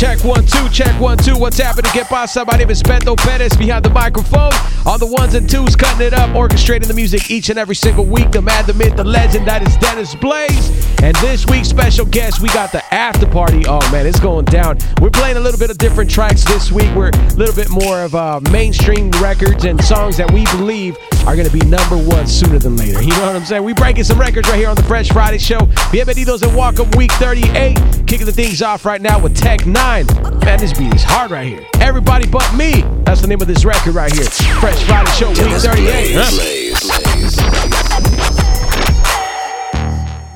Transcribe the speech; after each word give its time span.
Check 0.00 0.24
one, 0.24 0.46
two, 0.46 0.66
check 0.70 0.98
one, 0.98 1.18
two. 1.18 1.36
What's 1.36 1.58
happening? 1.58 1.90
Get 1.92 2.08
by 2.08 2.24
somebody. 2.24 2.60
name 2.60 2.70
is 2.70 2.82
Beto 2.82 3.18
Perez 3.18 3.54
behind 3.54 3.84
the 3.84 3.90
microphone. 3.90 4.50
On 4.86 4.98
the 4.98 5.04
ones 5.04 5.34
and 5.34 5.46
twos, 5.46 5.76
cutting 5.76 6.06
it 6.06 6.14
up, 6.14 6.30
orchestrating 6.30 6.86
the 6.86 6.94
music 6.94 7.30
each 7.30 7.50
and 7.50 7.58
every 7.58 7.74
single 7.74 8.06
week. 8.06 8.30
The 8.30 8.40
man, 8.40 8.64
the 8.64 8.72
myth, 8.72 8.96
the 8.96 9.04
legend, 9.04 9.46
that 9.46 9.60
is 9.60 9.76
Dennis 9.76 10.14
Blaze. 10.14 10.70
And 11.02 11.14
this 11.16 11.44
week's 11.48 11.68
special 11.68 12.06
guest, 12.06 12.40
we 12.40 12.48
got 12.48 12.72
the 12.72 12.82
after 12.94 13.26
party. 13.26 13.64
Oh 13.68 13.80
man, 13.92 14.06
it's 14.06 14.18
going 14.18 14.46
down. 14.46 14.78
We're 15.02 15.10
playing 15.10 15.36
a 15.36 15.40
little 15.40 15.60
bit 15.60 15.68
of 15.68 15.76
different 15.76 16.10
tracks 16.10 16.44
this 16.44 16.72
week. 16.72 16.88
We're 16.94 17.10
a 17.10 17.34
little 17.34 17.54
bit 17.54 17.68
more 17.68 18.00
of 18.00 18.14
uh, 18.14 18.40
mainstream 18.50 19.10
records 19.22 19.66
and 19.66 19.84
songs 19.84 20.16
that 20.16 20.32
we 20.32 20.46
believe 20.46 20.96
are 21.26 21.36
going 21.36 21.48
to 21.48 21.52
be 21.52 21.64
number 21.66 21.98
one 21.98 22.26
sooner 22.26 22.58
than 22.58 22.74
later. 22.74 23.02
You 23.02 23.10
know 23.10 23.26
what 23.26 23.36
I'm 23.36 23.44
saying? 23.44 23.64
We 23.64 23.74
breaking 23.74 24.04
some 24.04 24.18
records 24.18 24.48
right 24.48 24.56
here 24.56 24.70
on 24.70 24.76
the 24.76 24.82
Fresh 24.84 25.10
Friday 25.10 25.36
Show. 25.36 25.58
Bienvenidos 25.92 26.42
and 26.42 26.56
welcome 26.56 26.90
week 26.92 27.12
38. 27.12 27.76
Kicking 28.06 28.24
the 28.24 28.32
things 28.32 28.62
off 28.62 28.86
right 28.86 29.00
now 29.00 29.20
with 29.20 29.36
Tech 29.36 29.60
N9ne. 29.60 29.89
Man, 29.90 30.06
this 30.60 30.72
beat 30.72 30.94
is 30.94 31.02
hard 31.02 31.32
right 31.32 31.48
here. 31.48 31.66
Everybody 31.80 32.24
but 32.24 32.48
me. 32.54 32.82
That's 33.02 33.22
the 33.22 33.26
name 33.26 33.42
of 33.42 33.48
this 33.48 33.64
record 33.64 33.92
right 33.92 34.12
here. 34.12 34.22
Fresh 34.60 34.84
Friday 34.84 35.10
Show, 35.10 35.30
week 35.30 35.38
38. 35.38 36.14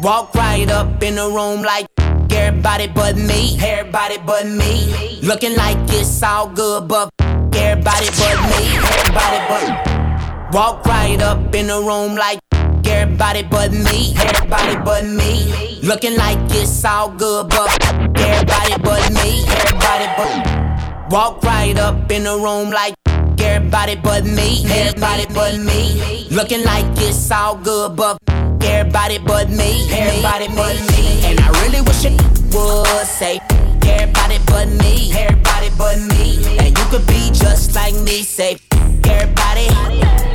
Walk 0.02 0.34
right 0.34 0.68
up 0.68 1.00
in 1.04 1.14
the 1.14 1.28
room 1.28 1.62
like 1.62 1.86
everybody 2.32 2.88
but 2.88 3.16
me. 3.16 3.56
Everybody 3.60 4.18
but 4.26 4.44
me. 4.44 5.20
Looking 5.22 5.54
like 5.54 5.78
it's 5.90 6.20
all 6.20 6.48
good, 6.48 6.88
but 6.88 7.10
everybody 7.20 8.06
but 8.06 8.36
me. 8.50 8.76
Everybody 8.76 9.38
but. 9.48 10.52
Walk 10.52 10.84
right 10.84 11.22
up 11.22 11.54
in 11.54 11.68
the 11.68 11.78
room 11.78 12.16
like 12.16 12.40
everybody 12.86 13.42
but 13.42 13.72
me. 13.72 14.14
Everybody 14.16 14.76
but 14.84 15.04
me. 15.04 15.78
Looking 15.82 16.16
like 16.16 16.38
it's 16.50 16.84
all 16.84 17.10
good, 17.10 17.48
but 17.48 17.70
everybody 18.18 18.74
but 18.82 19.10
me. 19.12 19.44
Everybody 19.48 20.06
but. 20.16 21.10
Walk 21.10 21.42
right 21.44 21.78
up 21.78 22.10
in 22.10 22.24
the 22.24 22.34
room 22.36 22.70
like 22.70 22.94
everybody 23.38 23.96
but 23.96 24.24
me. 24.24 24.64
Everybody 24.66 25.26
but 25.34 25.58
me. 25.58 26.26
Looking 26.30 26.64
like 26.64 26.86
it's 26.96 27.30
all 27.30 27.56
good, 27.56 27.96
but 27.96 28.18
everybody 28.62 29.18
but 29.18 29.50
me. 29.50 29.86
Everybody 29.92 30.48
but 30.48 30.74
me. 30.92 31.22
And 31.24 31.40
I 31.40 31.48
really 31.62 31.82
wish 31.82 32.04
it 32.04 32.20
would 32.54 33.06
say 33.06 33.38
everybody 33.86 34.38
but 34.46 34.68
me. 34.68 35.12
Everybody 35.12 35.70
but 35.76 35.98
me. 36.00 36.58
And 36.58 36.76
you 36.76 36.84
could 36.90 37.06
be 37.06 37.30
just 37.32 37.74
like 37.74 37.94
me. 37.94 38.22
Say 38.22 38.56
everybody, 39.04 39.68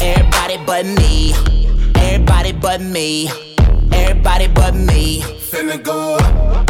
everybody 0.02 0.58
but 0.66 0.86
me. 0.86 1.59
Everybody 2.02 2.52
but 2.54 2.82
me. 2.82 3.30
Everybody 3.92 4.48
but 4.48 4.76
me. 4.76 5.22
Finna 5.52 5.82
go 5.84 6.18
up. 6.18 6.70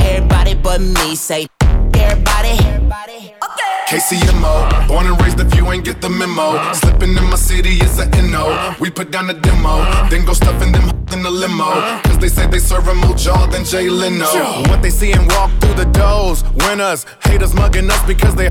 Everybody 0.00 0.54
but 0.54 0.80
me. 0.80 1.14
Say 1.14 1.46
everybody. 1.94 2.50
Everybody. 2.64 3.34
Okay. 3.44 3.98
KCMO, 3.98 4.88
born 4.88 5.06
and 5.06 5.20
raised 5.20 5.40
if 5.40 5.54
you 5.54 5.70
ain't 5.72 5.84
get 5.84 6.00
the 6.00 6.08
memo. 6.08 6.72
Slipping 6.72 7.10
in 7.16 7.24
my 7.24 7.36
city 7.36 7.78
is 7.80 7.98
a 7.98 8.06
NO. 8.06 8.74
We 8.80 8.90
put 8.90 9.10
down 9.10 9.28
a 9.30 9.34
demo, 9.34 9.82
then 10.08 10.24
go 10.24 10.32
stuffing 10.32 10.72
them 10.72 10.88
in 11.12 11.22
the 11.22 11.30
limo. 11.30 12.00
Cause 12.04 12.18
they 12.18 12.28
say 12.28 12.46
they 12.46 12.60
serving 12.60 12.96
more 12.98 13.14
jaw 13.16 13.46
than 13.46 13.64
Jay 13.64 13.88
Leno. 13.90 14.26
What 14.70 14.80
they 14.82 14.90
see 14.90 15.12
and 15.12 15.26
walk 15.32 15.50
through 15.60 15.74
the 15.74 15.86
doors. 15.86 16.44
Winners, 16.66 17.04
haters 17.24 17.52
mugging 17.54 17.90
us 17.90 18.02
because 18.06 18.34
they 18.36 18.48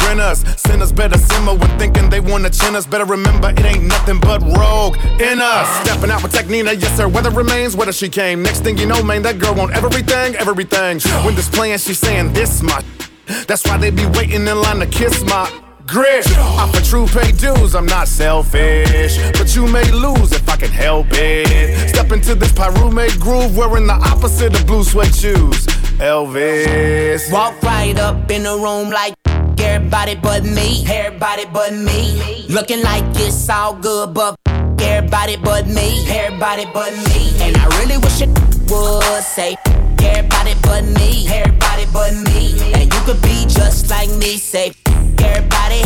grin 0.00 0.20
us. 0.20 0.44
Sinners 0.60 0.92
better 0.92 1.18
simmer 1.18 1.54
when 1.54 1.70
thinking 1.78 2.10
they 2.10 2.20
wanna 2.20 2.50
chin 2.50 2.74
us. 2.74 2.86
Better 2.86 3.04
remember 3.04 3.50
it 3.50 3.64
ain't 3.64 3.84
nothing 3.84 4.20
but 4.20 4.42
rogue 4.42 4.96
in 5.20 5.40
us. 5.40 5.68
Stepping 5.82 6.10
out 6.10 6.22
with 6.22 6.32
Tech 6.32 6.46
N9ne, 6.46 6.80
yes 6.80 6.96
sir. 6.96 7.08
Weather 7.08 7.30
remains, 7.30 7.76
whether 7.76 7.92
she 7.92 8.08
came. 8.08 8.42
Next 8.42 8.60
thing 8.60 8.78
you 8.78 8.86
know, 8.86 9.02
man, 9.02 9.22
that 9.22 9.38
girl 9.38 9.54
want 9.54 9.72
everything, 9.72 10.34
everything. 10.36 11.00
When 11.24 11.34
this 11.34 11.48
playing, 11.48 11.78
she 11.78 11.94
saying 11.94 12.32
this 12.32 12.62
my. 12.62 12.82
That's 13.46 13.64
why 13.64 13.76
they 13.78 13.90
be 13.90 14.06
waiting 14.06 14.46
in 14.46 14.60
line 14.60 14.80
to 14.80 14.86
kiss 14.86 15.22
my 15.24 15.48
grip. 15.86 16.24
I'm 16.36 16.72
for 16.72 16.80
true 16.80 17.06
pay 17.06 17.32
dues, 17.32 17.74
I'm 17.74 17.86
not 17.86 18.08
selfish. 18.08 19.18
But 19.32 19.54
you 19.54 19.66
may 19.66 19.90
lose 19.92 20.32
if 20.32 20.48
I 20.48 20.56
can 20.56 20.70
help 20.70 21.06
it. 21.10 21.88
Step 21.90 22.12
into 22.12 22.34
this 22.34 22.52
Pyrume 22.52 23.20
groove 23.20 23.56
wearing 23.56 23.86
the 23.86 23.94
opposite 23.94 24.58
of 24.58 24.66
blue 24.66 24.84
suede 24.84 25.14
shoes. 25.14 25.66
Elvis. 26.00 27.30
Walk 27.30 27.60
right 27.62 27.98
up 27.98 28.30
in 28.30 28.44
the 28.44 28.56
room 28.56 28.90
like 28.90 29.19
everybody 29.62 30.14
but 30.16 30.44
me. 30.44 30.84
Everybody 30.88 31.44
but 31.46 31.72
me. 31.72 32.46
Looking 32.48 32.82
like 32.82 33.04
it's 33.16 33.48
all 33.48 33.74
good, 33.74 34.14
but 34.14 34.36
everybody 34.80 35.36
but 35.36 35.66
me. 35.66 36.06
Everybody 36.08 36.66
but 36.72 36.92
me. 36.92 37.32
And 37.40 37.56
I 37.56 37.66
really 37.80 37.98
wish 37.98 38.20
it 38.22 38.28
would 38.70 39.22
say 39.22 39.56
everybody 40.02 40.54
but 40.62 40.84
me. 40.84 41.28
Everybody 41.28 41.86
but 41.92 42.12
me. 42.14 42.72
And 42.74 42.92
you 42.92 43.00
could 43.04 43.20
be 43.22 43.44
just 43.46 43.90
like 43.90 44.10
me. 44.10 44.36
Say 44.36 44.72
everybody, 45.18 45.82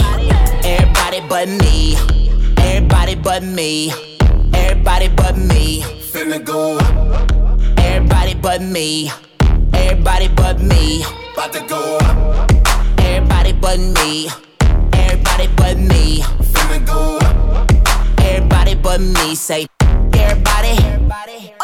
everybody 0.64 1.20
but 1.28 1.48
me. 1.48 1.96
Everybody 2.58 3.14
but 3.14 3.42
me. 3.42 3.92
Everybody 4.54 5.08
but 5.08 5.36
me. 5.36 5.82
Finna 6.12 6.44
go 6.44 6.78
up. 6.78 7.78
Everybody 7.78 8.34
but 8.34 8.62
me. 8.62 9.10
Everybody 9.72 10.28
but 10.28 10.60
me. 10.60 11.04
About 11.34 11.52
to 11.52 11.60
go 11.66 11.98
up. 12.00 12.43
Everybody 13.66 13.94
but 13.94 14.04
me. 14.04 14.28
Everybody 14.92 15.48
but 15.56 15.78
me. 15.78 16.20
Finna 16.52 16.86
go. 16.86 17.18
Everybody 18.22 18.74
but 18.74 19.00
me. 19.00 19.34
Say 19.34 19.66
everybody. 20.12 20.68
Everybody. 20.84 21.54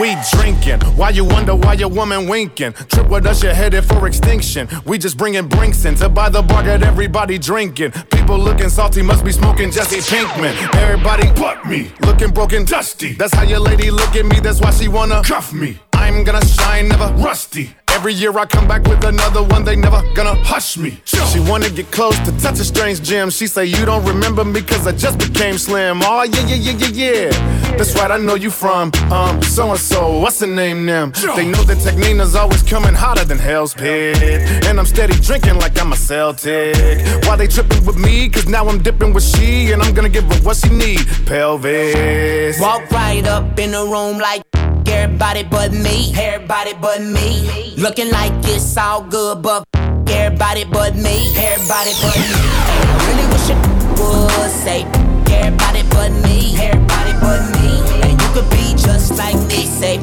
We 0.00 0.16
drinking 0.32 0.80
Why 0.96 1.10
you 1.10 1.24
wonder 1.24 1.54
why 1.54 1.74
your 1.74 1.88
woman 1.88 2.28
winking. 2.28 2.72
Trip 2.72 3.08
with 3.08 3.24
us, 3.24 3.42
you're 3.42 3.54
headed 3.54 3.84
for 3.84 4.06
extinction. 4.06 4.68
We 4.84 4.98
just 4.98 5.16
bringing 5.16 5.48
brinks 5.48 5.84
in 5.86 5.94
to 5.96 6.10
buy 6.10 6.28
the 6.28 6.42
bar, 6.42 6.62
get 6.62 6.82
everybody 6.82 7.38
drinking. 7.38 7.92
People 8.10 8.38
looking 8.38 8.68
salty, 8.68 9.00
must 9.00 9.24
be 9.24 9.32
smoking 9.32 9.70
Jesse 9.70 10.00
Pinkman. 10.00 10.52
Everybody 10.74 11.28
but 11.40 11.64
me, 11.64 11.90
looking 12.00 12.32
broken, 12.32 12.64
dusty. 12.64 13.14
That's 13.14 13.32
how 13.32 13.44
your 13.44 13.60
lady 13.60 13.90
look 13.90 14.14
at 14.14 14.26
me, 14.26 14.40
that's 14.40 14.60
why 14.60 14.72
she 14.72 14.88
wanna 14.88 15.22
cuff 15.22 15.52
me. 15.52 15.78
I'm 15.94 16.22
gonna 16.24 16.44
shine, 16.44 16.88
never 16.88 17.06
rusty. 17.14 17.70
Every 17.96 18.12
year 18.12 18.38
I 18.38 18.44
come 18.44 18.68
back 18.68 18.84
with 18.84 19.02
another 19.04 19.42
one, 19.42 19.64
they 19.64 19.74
never 19.74 20.02
gonna 20.14 20.34
hush 20.44 20.76
me. 20.76 21.00
She 21.06 21.40
wanna 21.40 21.70
get 21.70 21.90
close 21.90 22.16
to 22.26 22.40
touch 22.42 22.60
a 22.60 22.64
strange 22.64 23.02
gem. 23.02 23.30
She 23.30 23.46
say, 23.46 23.64
You 23.64 23.86
don't 23.86 24.04
remember 24.04 24.44
me 24.44 24.60
cause 24.60 24.86
I 24.86 24.92
just 24.92 25.18
became 25.18 25.56
slim. 25.56 26.02
Oh, 26.02 26.22
yeah, 26.24 26.46
yeah, 26.46 26.56
yeah, 26.56 26.72
yeah, 26.72 27.30
yeah. 27.30 27.76
That's 27.78 27.94
right, 27.94 28.10
I 28.10 28.18
know 28.18 28.34
you 28.34 28.50
from, 28.50 28.92
um, 29.10 29.42
so 29.42 29.70
and 29.70 29.80
so. 29.80 30.18
What's 30.18 30.40
the 30.40 30.46
name, 30.46 30.84
them? 30.84 31.12
They 31.36 31.46
know 31.50 31.62
that 31.62 31.80
Tech 31.82 31.94
N9ne's 31.94 32.34
always 32.34 32.62
coming 32.62 32.92
hotter 32.92 33.24
than 33.24 33.38
Hell's 33.38 33.72
Pit. 33.72 34.18
And 34.66 34.78
I'm 34.78 34.86
steady 34.86 35.14
drinking 35.14 35.56
like 35.56 35.80
I'm 35.80 35.90
a 35.90 35.96
Celtic. 35.96 36.76
Why 37.24 37.36
they 37.36 37.46
tripping 37.46 37.86
with 37.86 37.96
me? 37.96 38.28
Cause 38.28 38.46
now 38.46 38.68
I'm 38.68 38.82
dipping 38.82 39.14
with 39.14 39.24
she, 39.24 39.72
and 39.72 39.82
I'm 39.82 39.94
gonna 39.94 40.10
give 40.10 40.24
her 40.24 40.40
what 40.42 40.58
she 40.58 40.68
need. 40.68 41.00
Pelvis. 41.24 42.60
Walk 42.60 42.90
right 42.90 43.26
up 43.26 43.58
in 43.58 43.70
the 43.70 43.84
room 43.84 44.18
like 44.18 44.42
everybody 44.88 45.42
but 45.42 45.72
me. 45.72 46.12
Everybody 46.16 46.74
but 46.80 47.00
me. 47.02 47.74
Looking 47.76 48.10
like 48.10 48.32
it's 48.44 48.76
all 48.76 49.02
good, 49.02 49.42
but 49.42 49.64
everybody 50.08 50.64
but 50.64 50.94
me. 50.96 51.32
Everybody 51.36 51.92
but 52.02 52.16
me. 52.16 52.40
I 52.68 52.78
really 53.06 53.26
wish 53.32 53.50
it 53.50 53.58
would 53.98 54.50
say 54.50 54.82
everybody 55.30 55.82
but 55.90 56.10
me. 56.24 56.56
Everybody 56.58 57.12
but 57.20 57.40
me. 57.54 57.72
And 58.02 58.20
you 58.20 58.28
could 58.34 58.48
be 58.50 58.74
just 58.76 59.16
like 59.18 59.36
me. 59.48 59.66
Say 59.66 59.96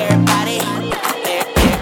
everybody. 0.00 0.60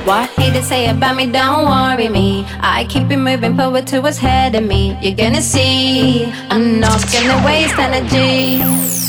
What 0.05 0.29
haters 0.31 0.67
say 0.67 0.91
about 0.91 1.15
me, 1.15 1.31
don't 1.31 1.65
worry 1.65 2.09
me. 2.09 2.45
I 2.59 2.87
keep 2.89 3.09
it 3.13 3.19
moving 3.19 3.57
forward 3.57 3.87
to 3.89 4.01
what's 4.01 4.19
ahead 4.19 4.57
of 4.57 4.65
me. 4.65 4.99
You're 5.01 5.15
gonna 5.15 5.41
see, 5.41 6.25
I'm 6.51 6.81
not 6.81 7.01
gonna 7.13 7.47
waste 7.47 7.79
energy. 7.79 9.02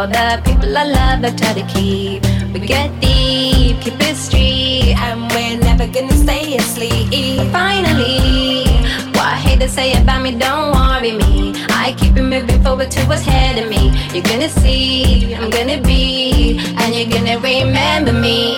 All 0.00 0.06
the 0.06 0.40
people 0.46 0.78
I 0.78 0.84
love, 0.84 1.24
I 1.26 1.30
try 1.36 1.52
to 1.52 1.62
keep. 1.74 2.22
We 2.54 2.60
get 2.60 2.88
deep, 3.02 3.82
keep 3.82 4.00
it 4.00 4.16
street, 4.16 4.96
and 4.96 5.30
we're 5.30 5.58
never 5.60 5.86
gonna 5.86 6.16
stay 6.16 6.56
asleep. 6.56 7.52
Finally, 7.52 8.64
what 9.12 9.34
haters 9.44 9.72
say 9.72 10.00
about 10.00 10.22
me, 10.22 10.38
don't 10.38 10.72
worry 10.72 11.12
me. 11.12 11.52
I 11.68 11.94
keep 11.98 12.16
it 12.16 12.22
moving 12.22 12.62
forward 12.62 12.90
to 12.92 13.00
what's 13.08 13.26
ahead 13.26 13.62
of 13.62 13.68
me. 13.68 13.92
You're 14.14 14.24
gonna 14.24 14.48
see, 14.48 15.34
I'm 15.34 15.50
gonna 15.50 15.82
be, 15.82 16.58
and 16.78 16.94
you're 16.94 17.10
gonna 17.12 17.38
remember 17.38 18.14
me. 18.14 18.56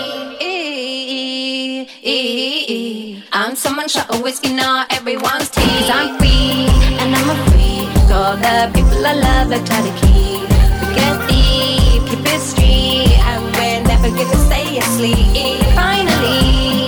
I'm 3.33 3.57
someone 3.57 3.89
shot 3.89 4.09
of 4.15 4.23
whiskey, 4.23 4.55
not 4.55 4.93
everyone's 4.93 5.51
tea. 5.51 5.63
Cause 5.63 5.91
I'm 5.91 6.19
free, 6.19 6.69
and 7.03 7.17
I'm 7.17 7.31
a 7.31 7.37
freak. 7.51 7.91
All 8.15 8.37
the 8.37 8.71
people 8.73 9.05
I 9.05 9.15
love, 9.15 9.51
I 9.51 9.59
try 9.65 9.83
to 9.83 10.07
keep. 10.07 10.52
Finally, 15.75 16.87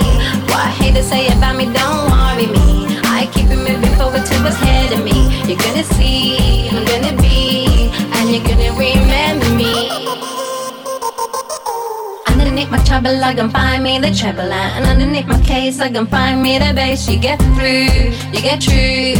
what 0.50 0.70
say 1.02 1.28
about 1.28 1.56
me, 1.56 1.66
don't 1.72 2.10
worry 2.10 2.46
me. 2.46 2.98
I 3.04 3.28
keep 3.32 3.48
it 3.50 3.56
moving 3.56 3.94
forward 3.96 4.24
to 4.26 4.34
what's 4.42 4.56
ahead 4.62 4.92
of 4.92 5.04
me. 5.04 5.18
You're 5.46 5.58
gonna 5.58 5.84
see, 5.84 6.68
gonna 6.70 7.14
be, 7.22 7.90
and 8.16 8.30
you're 8.30 8.44
gonna 8.44 8.72
remember 8.78 9.48
me. 9.54 9.74
Underneath 12.26 12.70
my 12.70 12.82
trouble, 12.84 13.22
I 13.22 13.34
can 13.34 13.50
find 13.50 13.82
me 13.82 13.98
the 13.98 14.10
treble. 14.10 14.52
And 14.52 14.86
underneath 14.86 15.26
my 15.26 15.40
case, 15.42 15.80
I 15.80 15.90
can 15.90 16.06
find 16.06 16.42
me 16.42 16.58
the 16.58 16.72
bass. 16.74 17.08
You 17.08 17.18
get 17.18 17.38
through, 17.54 18.12
you 18.32 18.40
get 18.42 18.60
true, 18.60 19.14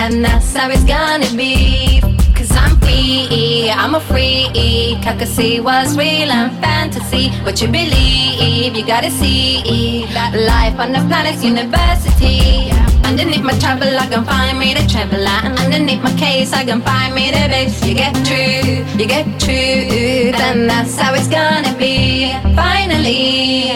and 0.00 0.24
that's 0.24 0.54
how 0.54 0.68
it's 0.70 0.84
gonna 0.84 1.30
be. 1.36 2.25
I'm 2.56 2.78
free, 2.80 3.70
I'm 3.70 3.94
a 3.94 4.00
freak. 4.00 4.56
I 5.06 5.14
can 5.16 5.26
see 5.26 5.60
what's 5.60 5.96
real 5.96 6.30
and 6.30 6.50
fantasy. 6.60 7.30
What 7.44 7.60
you 7.62 7.68
believe, 7.68 8.74
you 8.76 8.84
gotta 8.84 9.10
see. 9.10 10.06
Life 10.32 10.78
on 10.78 10.92
the 10.92 11.00
planet's 11.08 11.44
university. 11.44 12.70
Underneath 13.04 13.44
my 13.44 13.56
trouble, 13.58 13.96
I 13.96 14.06
can 14.06 14.24
find 14.24 14.58
me 14.58 14.74
the. 14.74 14.86
And 15.44 15.58
underneath 15.58 16.02
my 16.02 16.12
case, 16.16 16.52
I 16.52 16.64
can 16.64 16.80
find 16.82 17.14
me 17.14 17.30
the 17.30 17.48
bass. 17.48 17.84
You 17.84 17.94
get 17.94 18.14
true, 18.24 18.84
you 18.98 19.06
get 19.06 19.26
true, 19.38 20.32
and 20.34 20.68
that's 20.68 20.96
how 20.98 21.14
it's 21.14 21.28
gonna 21.28 21.74
be. 21.78 22.32
Finally, 22.54 23.70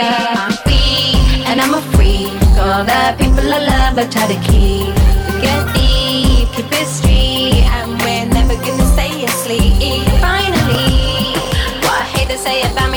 I'm 0.00 0.52
free, 0.64 1.14
and 1.46 1.60
I'm 1.60 1.74
a 1.74 1.82
freak. 1.92 2.32
All 2.58 2.84
the 2.84 3.14
people 3.18 3.52
I 3.52 3.58
love, 3.58 3.98
I 3.98 4.06
try 4.08 4.26
to 4.26 4.38
keep. 4.48 5.01
Say 12.42 12.60
about 12.62 12.90
me, 12.90 12.91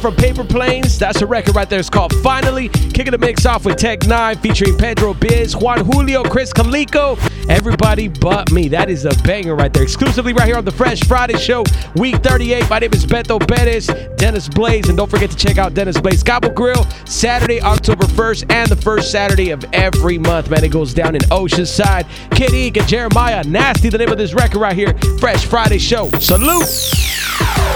from 0.00 0.16
Paper 0.16 0.44
Planes? 0.44 0.98
That's 0.98 1.20
a 1.20 1.26
record 1.26 1.54
right 1.54 1.68
there. 1.68 1.78
It's 1.78 1.90
called 1.90 2.14
Finally. 2.22 2.68
Kicking 2.68 3.12
the 3.12 3.18
mix 3.18 3.44
off 3.44 3.64
with 3.64 3.76
Tech 3.76 4.00
N9ne 4.00 4.40
featuring 4.40 4.76
Pedro 4.76 5.14
Biz, 5.14 5.56
Juan 5.56 5.84
Julio, 5.84 6.22
Krizz 6.22 6.52
Kaliko, 6.52 7.18
everybody 7.48 8.08
but 8.08 8.50
me. 8.50 8.68
That 8.68 8.88
is 8.88 9.04
a 9.04 9.10
banger 9.22 9.54
right 9.54 9.72
there. 9.72 9.82
Exclusively 9.82 10.32
right 10.32 10.46
here 10.46 10.56
on 10.56 10.64
the 10.64 10.72
Fresh 10.72 11.04
Friday 11.04 11.36
Show, 11.36 11.64
week 11.96 12.16
38. 12.22 12.68
My 12.70 12.78
name 12.78 12.92
is 12.94 13.04
Beto 13.04 13.38
Perez, 13.46 13.88
Dennis 14.16 14.48
Blaze, 14.48 14.88
and 14.88 14.96
don't 14.96 15.10
forget 15.10 15.30
to 15.30 15.36
check 15.36 15.58
out 15.58 15.74
Dennis 15.74 16.00
Blaze 16.00 16.22
Cabo 16.22 16.48
Grill 16.48 16.86
Saturday, 17.04 17.60
October 17.60 18.06
1st, 18.06 18.52
and 18.52 18.68
the 18.70 18.76
first 18.76 19.10
Saturday 19.10 19.50
of 19.50 19.64
every 19.72 20.18
month. 20.18 20.50
Man, 20.50 20.64
it 20.64 20.70
goes 20.70 20.94
down 20.94 21.14
in 21.14 21.20
Oceanside. 21.22 22.06
Kid 22.34 22.52
Ink 22.52 22.76
and 22.78 22.86
Jeremih, 22.86 23.44
Nasty, 23.46 23.88
the 23.90 23.98
name 23.98 24.10
of 24.10 24.18
this 24.18 24.34
record 24.34 24.60
right 24.60 24.76
here. 24.76 24.96
Fresh 25.18 25.46
Friday 25.46 25.78
Show. 25.78 26.08
Salute. 26.20 26.66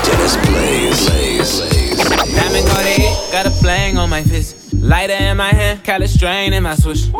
Dennis 0.05 0.37
Blaze. 0.47 1.09
Blaze. 1.11 1.84
Diamond 1.97 2.67
Cartier, 2.69 3.11
got 3.33 3.47
a 3.47 3.51
flang 3.51 3.99
on 3.99 4.11
my 4.11 4.23
fist. 4.23 4.73
Lighter 4.75 5.15
in 5.15 5.37
my 5.37 5.51
hand, 5.51 5.85
color 5.85 6.07
strain 6.07 6.53
in 6.53 6.63
my 6.63 6.75
switch. 6.75 7.11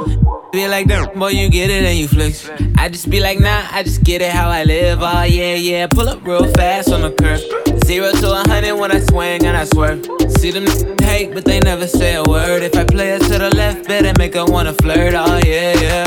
Be 0.53 0.69
like 0.69 0.87
that, 0.89 1.15
boy, 1.15 1.29
you 1.31 1.49
get 1.49 1.71
it 1.71 1.85
and 1.85 1.99
you 1.99 2.07
flex. 2.07 2.49
I 2.79 2.89
just 2.89 3.11
be 3.11 3.21
like, 3.21 3.41
nah, 3.41 3.67
I 3.71 3.83
just 3.83 4.05
get 4.05 4.23
it 4.23 4.31
how 4.31 4.49
I 4.51 4.65
live. 4.65 5.01
Oh, 5.03 5.23
yeah, 5.23 5.55
yeah. 5.55 5.87
Pull 5.87 6.09
up 6.09 6.25
real 6.25 6.47
fast 6.53 6.93
on 6.93 7.03
the 7.03 7.11
curb. 7.11 7.41
Zero 7.85 8.13
to 8.13 8.33
a 8.33 8.49
hundred 8.49 8.77
when 8.77 8.93
I 8.93 9.01
swing 9.01 9.45
and 9.45 9.57
I 9.57 9.65
swerve. 9.65 10.07
See 10.39 10.51
them 10.51 10.67
hate, 11.01 11.35
but 11.35 11.45
they 11.45 11.61
never 11.61 11.87
say 11.87 12.15
a 12.15 12.23
word. 12.23 12.63
If 12.63 12.77
I 12.77 12.85
play 12.85 13.11
it 13.13 13.23
to 13.23 13.39
the 13.39 13.51
left, 13.57 13.89
better 13.89 14.13
make 14.19 14.35
her 14.35 14.45
wanna 14.45 14.75
flirt. 14.75 15.15
Oh, 15.15 15.41
yeah, 15.45 15.81
yeah. 15.81 16.07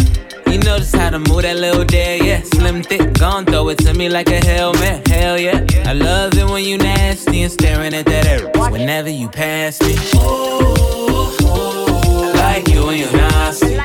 You 0.57 0.63
know 0.63 0.79
how 0.93 1.11
to 1.11 1.19
move 1.19 1.43
that 1.43 1.57
little 1.57 1.83
day, 1.83 2.19
yeah. 2.19 2.41
Slim, 2.41 2.81
thick, 2.81 3.13
gon' 3.13 3.45
throw 3.45 3.69
it 3.69 3.77
to 3.79 3.93
me 3.93 4.09
like 4.09 4.31
a 4.31 4.43
helmet, 4.43 5.07
hell 5.07 5.37
yeah. 5.37 5.63
I 5.85 5.93
love 5.93 6.35
it 6.35 6.49
when 6.49 6.65
you 6.65 6.79
nasty 6.79 7.43
and 7.43 7.51
staring 7.51 7.93
at 7.93 8.07
that 8.07 8.25
air 8.25 8.49
whenever 8.71 9.07
you 9.07 9.29
pass 9.29 9.79
me. 9.83 9.93
I 10.15 12.31
like 12.33 12.67
you 12.69 12.87
when 12.87 12.97
you 12.97 13.11
nasty. 13.11 13.75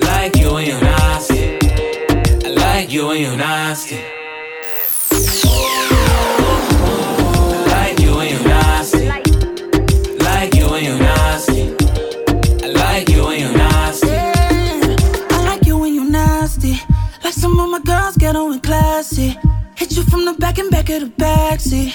Like 0.00 0.34
you 0.34 0.54
when 0.54 0.66
you 0.66 0.80
nasty. 0.80 1.56
I 2.44 2.48
like 2.48 2.92
you 2.92 3.06
when 3.06 3.20
you 3.20 3.36
nasty. 3.36 4.19
Some 17.50 17.58
of 17.58 17.70
my 17.70 17.80
girls 17.80 18.16
get 18.16 18.36
on 18.36 18.52
and 18.52 18.62
classy. 18.62 19.36
Hit 19.74 19.96
you 19.96 20.02
from 20.04 20.24
the 20.24 20.34
back 20.34 20.58
and 20.58 20.70
back 20.70 20.88
of 20.90 21.00
the 21.00 21.10
backseat. 21.22 21.92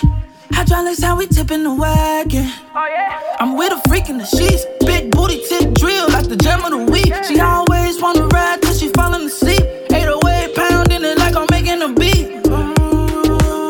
Hydraulics, 0.52 1.02
how 1.02 1.16
we 1.18 1.28
tipping 1.28 1.64
the 1.64 1.74
wagon. 1.74 2.48
Oh, 2.76 2.88
yeah. 2.94 3.38
I'm 3.40 3.56
with 3.56 3.72
a 3.72 3.80
freak 3.88 4.10
in 4.10 4.18
the 4.18 4.26
sheets. 4.26 4.66
Big 4.82 5.12
booty 5.12 5.42
tip 5.48 5.74
drill 5.76 6.08
like 6.10 6.28
the 6.28 6.36
gem 6.36 6.64
of 6.66 6.72
the 6.72 6.92
week. 6.92 7.14
She 7.28 7.40
always 7.40 8.02
wanna 8.02 8.28
ride 8.28 8.62
till 8.64 8.74
she 8.74 8.90
falling 8.90 9.28
asleep. 9.28 9.64
808 9.92 10.56
pounding 10.56 11.04
it 11.06 11.18
like 11.18 11.36
I'm 11.38 11.48
making 11.52 11.82
a 11.88 11.90
beat. 12.02 12.28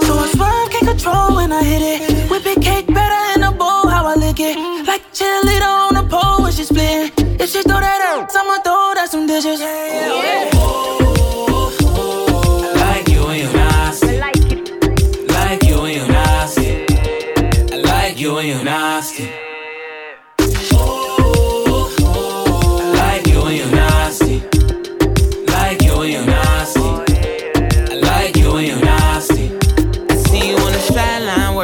So 0.07 0.13
I 0.23 0.27
swerve, 0.33 0.69
can't 0.73 0.87
control 0.89 1.35
when 1.35 1.51
I 1.51 1.61
hit 1.61 1.83
it. 1.93 2.31
Whip 2.31 2.45
it 2.47 2.61
cake 2.63 2.87
better 2.87 3.21
in 3.35 3.43
a 3.43 3.51
bowl, 3.51 3.87
how 3.87 4.05
I 4.07 4.15
lick 4.15 4.39
it. 4.39 4.57
Like 4.87 5.03
cheerleader 5.13 5.73
on 5.85 5.97
a 5.97 6.03
pole 6.07 6.41
when 6.41 6.51
she 6.51 6.63
split. 6.63 7.13
If 7.39 7.51
she 7.51 7.61
throw 7.61 7.79
that 7.79 8.01
out, 8.09 8.33
I'ma 8.33 8.57
throw 8.65 8.93
that 8.95 9.09
some 9.11 9.27
dishes. 9.27 9.59
I 9.61 10.41
like 10.41 10.44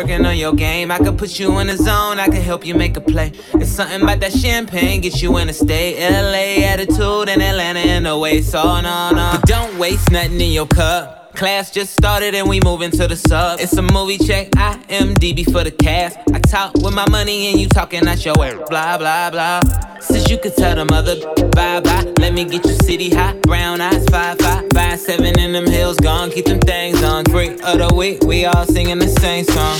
working 0.01 0.25
on 0.25 0.37
your 0.37 0.53
game. 0.53 0.91
I 0.91 0.97
could 0.97 1.17
put 1.17 1.39
you 1.39 1.59
in 1.59 1.67
the 1.67 1.77
zone, 1.77 2.19
I 2.19 2.25
could 2.25 2.41
help 2.41 2.65
you 2.65 2.73
make 2.73 2.97
a 2.97 3.01
play. 3.01 3.31
It's 3.53 3.69
something 3.69 4.01
about 4.01 4.19
that 4.21 4.33
champagne, 4.33 5.01
get 5.01 5.21
you 5.21 5.37
in 5.37 5.49
a 5.49 5.53
state. 5.53 5.99
LA 5.99 6.65
attitude 6.65 7.29
and 7.29 7.41
Atlanta 7.41 7.79
in 7.79 8.03
the 8.03 8.17
way, 8.17 8.41
so 8.41 8.81
no, 8.81 9.11
no. 9.11 9.31
But 9.33 9.45
don't 9.45 9.77
waste 9.77 10.11
nothing 10.11 10.41
in 10.41 10.51
your 10.51 10.67
cup. 10.67 11.20
Class 11.33 11.71
just 11.71 11.93
started 11.93 12.35
and 12.35 12.47
we 12.47 12.59
moving 12.63 12.91
to 12.91 13.07
the 13.07 13.15
sub. 13.15 13.59
It's 13.59 13.75
a 13.77 13.81
movie 13.81 14.17
check, 14.17 14.49
I 14.57 14.79
am 14.89 15.15
DB 15.15 15.51
for 15.51 15.63
the 15.63 15.71
cast. 15.71 16.17
I 16.33 16.39
talk 16.39 16.73
with 16.75 16.93
my 16.93 17.09
money 17.09 17.47
and 17.47 17.59
you 17.59 17.67
talking 17.67 18.07
out 18.07 18.23
your 18.23 18.35
way. 18.37 18.53
Blah, 18.69 18.97
blah, 18.97 19.29
blah. 19.31 19.61
Since 19.99 20.29
you 20.29 20.37
could 20.37 20.55
tell 20.55 20.75
the 20.75 20.85
mother 20.85 21.15
bye 21.51 21.79
bye. 21.79 22.11
Let 22.19 22.33
me 22.33 22.45
get 22.45 22.65
you 22.65 22.73
city 22.83 23.13
hot, 23.13 23.41
brown 23.41 23.81
eyes, 23.81 24.05
five, 24.09 24.37
five, 24.39 24.67
five, 24.73 24.99
seven 24.99 25.39
in 25.39 25.53
them 25.53 25.67
hills 25.67 25.97
gone. 25.97 26.31
Keep 26.31 26.45
them 26.45 26.59
things 26.59 27.01
on. 27.03 27.25
Freak 27.25 27.63
of 27.63 27.77
the 27.79 27.93
week, 27.95 28.23
we 28.23 28.45
all 28.45 28.65
singing 28.65 28.99
the 28.99 29.07
same 29.07 29.45
song. 29.45 29.79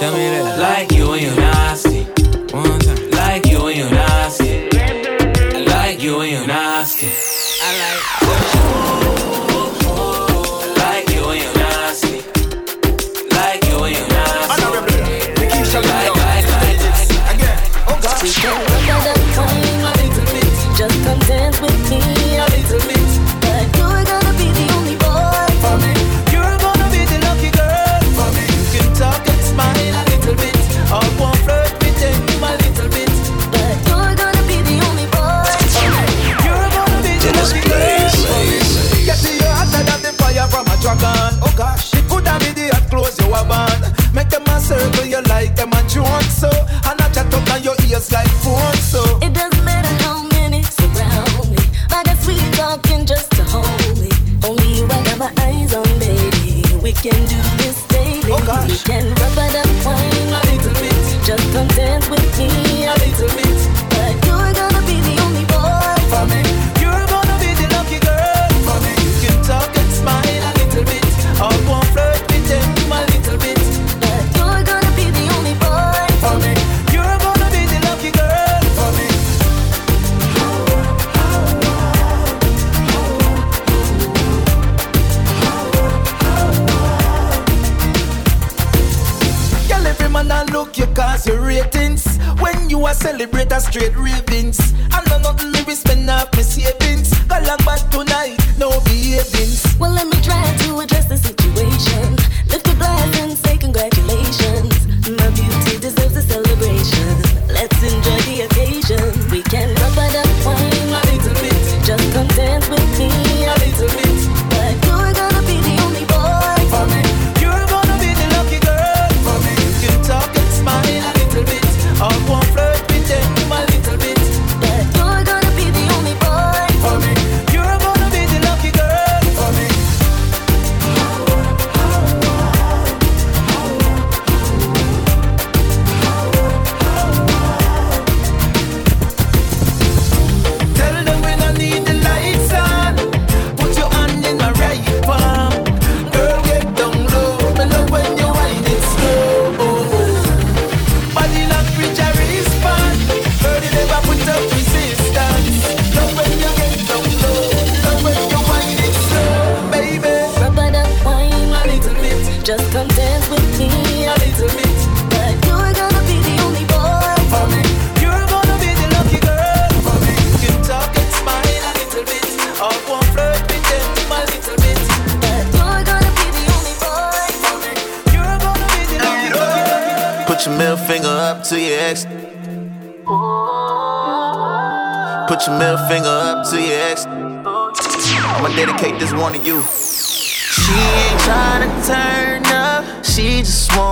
Tell 0.00 0.12
me 0.12 0.28
that. 0.30 0.58
Like 0.58 0.92
you 0.92 1.08
when 1.08 1.22
you 1.22 1.34
nasty. 1.36 1.95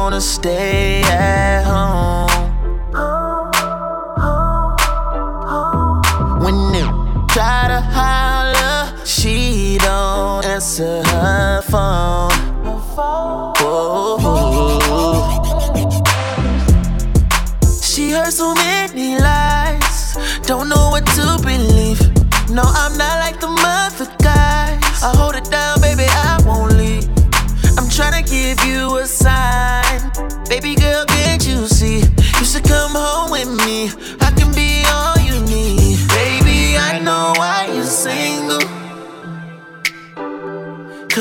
Wanna 0.04 0.20
stay 0.20 1.00
at 1.04 1.64
home. 1.64 2.28
When 6.44 6.56
you 6.74 6.86
try 7.28 7.68
to 7.72 7.80
holler, 7.96 8.92
she 9.06 9.78
don't 9.78 10.44
answer 10.44 11.02
her 11.04 11.62
phone. 11.62 12.32
Oh. 13.60 14.20
She 17.82 18.10
heard 18.10 18.30
so 18.30 18.54
many 18.54 19.16
lies, 19.18 20.18
don't 20.42 20.68
know 20.68 20.90
what 20.90 21.06
to 21.16 21.38
believe. 21.42 22.00
No, 22.50 22.62
I'm 22.62 22.98
not 22.98 23.20
like 23.24 23.40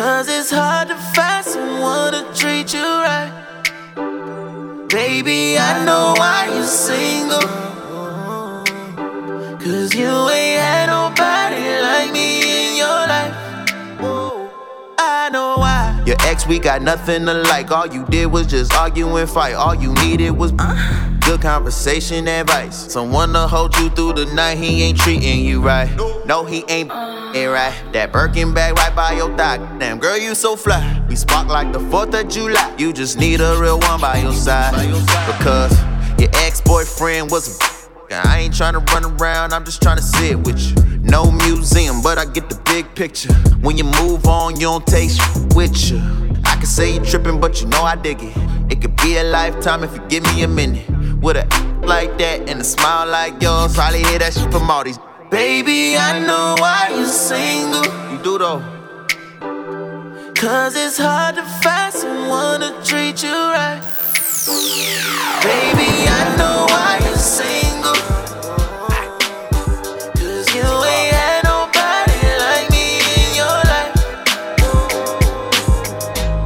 Cause 0.04 0.28
it's 0.28 0.52
hard 0.52 0.90
to 0.90 0.98
find 0.98 1.46
someone 1.46 2.12
to 2.12 2.30
treat 2.36 2.74
you 2.74 2.84
right. 2.84 3.32
Baby, 4.90 5.58
I 5.58 5.86
know 5.86 6.14
why 6.18 6.52
you're 6.54 6.66
single. 6.66 7.40
Cause 9.60 9.96
you 9.96 10.10
ain't 10.30 10.60
had 10.60 10.88
nobody 10.88 11.82
like 11.82 12.12
me 12.12 12.72
in 12.72 12.76
your 12.76 13.08
life. 13.08 13.34
I 15.00 15.30
know 15.32 15.56
why. 15.60 16.04
Your 16.06 16.18
ex, 16.24 16.46
we 16.46 16.60
got 16.60 16.82
nothing 16.82 17.26
to 17.26 17.36
like. 17.36 17.72
All 17.72 17.88
you 17.88 18.04
did 18.08 18.26
was 18.26 18.46
just 18.48 18.74
argue 18.74 19.16
and 19.16 19.30
fight. 19.30 19.54
All 19.54 19.74
you 19.74 19.94
needed 19.94 20.32
was 20.32 20.52
uh-huh. 20.52 21.13
Good 21.26 21.42
conversation 21.42 22.28
advice. 22.28 22.92
Someone 22.92 23.34
to 23.34 23.48
hold 23.48 23.76
you 23.78 23.90
through 23.90 24.14
the 24.14 24.26
night. 24.34 24.58
He 24.58 24.84
ain't 24.84 24.98
treating 25.00 25.46
you 25.46 25.62
right. 25.62 25.90
No, 26.26 26.46
he 26.46 26.64
ain't 26.68 26.92
ain't 26.92 27.52
right. 27.52 27.74
That 27.94 28.12
Birkin 28.12 28.54
bag 28.54 28.78
right 28.78 28.96
by 28.96 29.14
your 29.14 29.36
thigh. 29.38 29.58
Damn, 29.80 30.00
girl, 30.00 30.18
you 30.18 30.36
so 30.36 30.56
fly. 30.56 31.04
We 31.10 31.16
spark 31.16 31.48
like 31.48 31.72
the 31.72 31.80
4th 31.80 32.20
of 32.20 32.30
July. 32.30 32.76
You 32.78 32.94
just 32.94 33.18
need 33.18 33.42
a 33.42 33.58
real 33.60 33.80
one 33.80 34.00
by 34.00 34.18
your 34.18 34.34
side. 34.34 34.74
Because 35.28 35.78
your 36.20 36.30
ex 36.36 36.62
boyfriend 36.62 37.32
was 37.32 37.60
a 37.60 37.74
I 38.12 38.42
ain't 38.42 38.54
tryna 38.54 38.88
run 38.92 39.06
around, 39.06 39.54
I'm 39.54 39.66
just 39.66 39.82
tryna 39.82 40.02
sit 40.02 40.38
with 40.38 40.60
you. 40.60 41.00
No 41.00 41.32
museum, 41.32 42.02
but 42.02 42.20
I 42.20 42.26
get 42.26 42.48
the 42.48 42.62
big 42.66 42.94
picture. 42.94 43.34
When 43.62 43.76
you 43.76 43.86
move 43.86 44.28
on, 44.28 44.56
you 44.56 44.68
don't 44.68 44.86
take 44.86 45.10
with 45.56 45.90
you. 45.90 46.00
I 46.46 46.56
can 46.56 46.68
say 46.68 46.94
you 46.94 47.00
tripping, 47.00 47.40
but 47.40 47.62
you 47.62 47.68
know 47.68 47.82
I 47.82 47.96
dig 47.96 48.22
it. 48.22 48.34
It 48.72 48.82
could 48.82 48.96
be 48.98 49.18
a 49.18 49.24
lifetime 49.24 49.84
if 49.84 49.94
you 49.96 50.02
give 50.10 50.24
me 50.36 50.44
a 50.44 50.48
minute. 50.48 50.93
With 51.24 51.38
a 51.38 51.46
like 51.88 52.18
that 52.18 52.50
and 52.50 52.60
a 52.60 52.64
smile 52.66 53.08
like 53.08 53.42
yours, 53.42 53.74
probably 53.74 54.04
hear 54.04 54.20
that 54.20 54.34
shit 54.34 54.52
from 54.52 54.70
all 54.70 54.84
these. 54.84 55.00
Baby, 55.32 55.96
I 55.96 56.20
know 56.20 56.56
why 56.60 56.90
you're 56.90 57.06
single. 57.06 57.86
You 58.12 58.18
do 58.22 58.38
though. 58.38 58.62
Cause 60.36 60.76
it's 60.76 60.98
hard 60.98 61.36
to 61.36 61.44
find 61.64 61.94
someone 61.94 62.60
to 62.60 62.74
treat 62.84 63.24
you 63.24 63.32
right. 63.32 63.80
Baby, 65.48 65.88
I 66.12 66.36
know 66.36 66.66
why 66.68 67.00
you're 67.06 67.16
single. 67.16 67.96
Cause 70.20 70.54
you 70.54 70.68
ain't 70.92 71.16
had 71.16 71.44
nobody 71.48 72.20
like 72.44 72.68
me 72.70 73.00
in 73.00 73.32
your 73.40 73.64
life. 73.72 73.96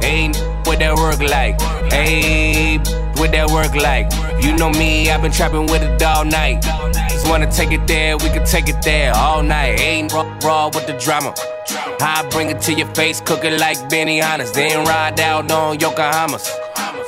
Ain't 0.04 0.36
what 0.68 0.78
that 0.78 0.94
work 0.94 1.18
like. 1.18 1.60
Hey, 1.90 2.78
what 3.16 3.32
that 3.32 3.50
work 3.50 3.74
like. 3.74 4.27
You 4.40 4.56
know 4.56 4.70
me, 4.70 5.10
I've 5.10 5.22
been 5.22 5.32
trapping 5.32 5.66
with 5.66 5.82
it 5.82 6.02
all 6.02 6.24
night. 6.24 6.62
Just 7.10 7.28
wanna 7.28 7.50
take 7.50 7.72
it 7.72 7.86
there, 7.86 8.16
we 8.16 8.28
can 8.28 8.44
take 8.44 8.68
it 8.68 8.80
there 8.82 9.14
all 9.14 9.42
night. 9.42 9.80
Ain't 9.80 10.12
raw, 10.12 10.22
raw 10.44 10.66
with 10.66 10.86
the 10.86 10.94
drama. 10.94 11.34
I 12.00 12.26
bring 12.30 12.50
it 12.50 12.60
to 12.62 12.72
your 12.72 12.88
face, 12.94 13.20
cook 13.20 13.44
it 13.44 13.58
like 13.60 13.78
Benihana's. 13.90 14.52
Then 14.52 14.86
ride 14.86 15.20
out 15.20 15.50
on 15.50 15.78
Yokohamas. 15.78 16.48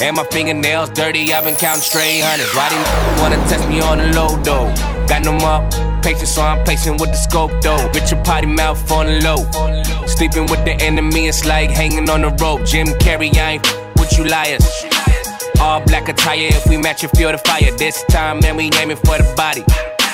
And 0.01 0.17
my 0.17 0.25
fingernails 0.25 0.91
dirty, 0.91 1.33
I've 1.33 1.45
been 1.45 1.57
counting 1.57 1.83
straight 1.83 2.21
hundreds. 2.21 2.55
Why 2.55 2.69
they 2.69 3.23
wanna 3.23 3.37
test 3.49 3.69
me 3.69 3.81
on 3.81 3.99
the 3.99 4.13
low 4.13 4.37
though? 4.43 4.73
Got 5.07 5.25
no 5.25 5.33
more 5.33 6.01
patience, 6.03 6.31
so 6.35 6.43
I'm 6.43 6.65
patient 6.65 7.01
with 7.01 7.11
the 7.11 7.17
scope 7.17 7.53
though. 7.63 7.89
Bitch, 7.93 8.11
your 8.11 8.23
potty 8.25 8.47
mouth 8.47 8.91
on 8.91 9.07
the 9.07 9.21
low. 9.21 9.45
Sleeping 10.07 10.47
with 10.47 10.65
the 10.65 10.75
enemy, 10.81 11.29
it's 11.29 11.45
like 11.45 11.71
hanging 11.71 12.09
on 12.11 12.23
the 12.23 12.31
rope. 12.43 12.65
Jim 12.65 12.87
Carrey, 12.99 13.35
I 13.37 13.53
ain't 13.53 13.63
with 13.97 14.17
you 14.19 14.25
liars. 14.25 14.65
All 15.61 15.81
black 15.85 16.09
attire, 16.09 16.49
if 16.49 16.67
we 16.67 16.77
match, 16.77 17.03
you 17.03 17.09
feel 17.11 17.31
the 17.31 17.39
fire. 17.39 17.71
This 17.77 18.03
time, 18.05 18.41
man, 18.41 18.57
we 18.57 18.71
aiming 18.81 18.97
for 18.97 19.19
the 19.19 19.35
body. 19.37 19.63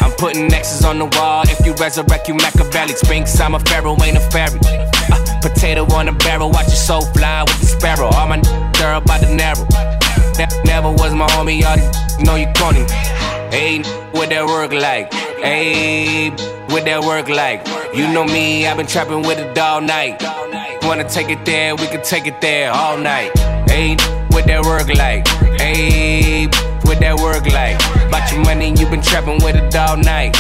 I'm 0.01 0.11
putting 0.13 0.53
X's 0.53 0.85
on 0.85 0.99
the 0.99 1.07
wall. 1.17 1.45
If 1.47 1.65
you 1.65 1.73
resurrect, 1.75 2.29
you 2.29 2.35
Machiavelli. 2.35 2.95
Spinks, 2.95 3.41
I'm 3.41 3.55
a 3.55 3.61
pharaoh, 3.61 3.97
ain't 4.03 4.17
a 4.17 4.21
fairy. 4.21 4.59
Uh, 4.63 5.41
potato 5.41 5.85
on 5.95 6.09
a 6.09 6.13
barrel, 6.13 6.51
watch 6.51 6.67
your 6.67 6.77
soul 6.77 7.03
fly 7.15 7.43
with 7.43 7.61
the 7.61 7.67
sparrow. 7.67 8.09
All 8.09 8.27
my 8.27 8.39
are 8.83 8.97
about 8.97 9.21
the 9.21 9.35
narrow. 9.35 9.67
Ne- 10.39 10.63
never 10.65 10.91
was 10.93 11.15
my 11.15 11.27
homie, 11.29 11.65
all 11.65 11.79
know 12.25 12.35
you 12.35 12.47
corny. 12.57 12.85
Hey, 13.51 13.83
what 14.13 14.29
that 14.31 14.45
work 14.47 14.73
like? 14.73 15.13
Hey, 15.13 16.31
what 16.69 16.85
that 16.85 17.03
work 17.05 17.29
like? 17.29 17.67
You 17.95 18.13
know 18.13 18.25
me, 18.25 18.67
I've 18.67 18.77
been 18.77 18.87
trapping 18.87 19.23
with 19.23 19.39
it 19.39 19.57
all 19.59 19.81
night. 19.81 20.23
Wanna 20.83 21.09
take 21.09 21.31
it 21.31 21.45
there, 21.45 21.75
we 21.75 21.87
can 21.87 22.03
take 22.03 22.27
it 22.27 22.41
there 22.41 22.71
all 22.73 22.99
night. 22.99 23.31
Hey, 23.69 23.97
what 24.37 24.47
that 24.49 24.63
work 24.67 24.89
like? 24.95 25.27
Hey, 25.59 26.45
what 26.85 27.01
that 27.01 27.17
work 27.19 27.47
like? 27.47 27.81
About 28.07 28.31
your 28.31 28.43
money, 28.43 28.69
you 28.69 28.87
been 28.91 29.01
trapping 29.01 29.43
with 29.43 29.57
it 29.57 29.75
all 29.75 29.97
night. 29.97 30.37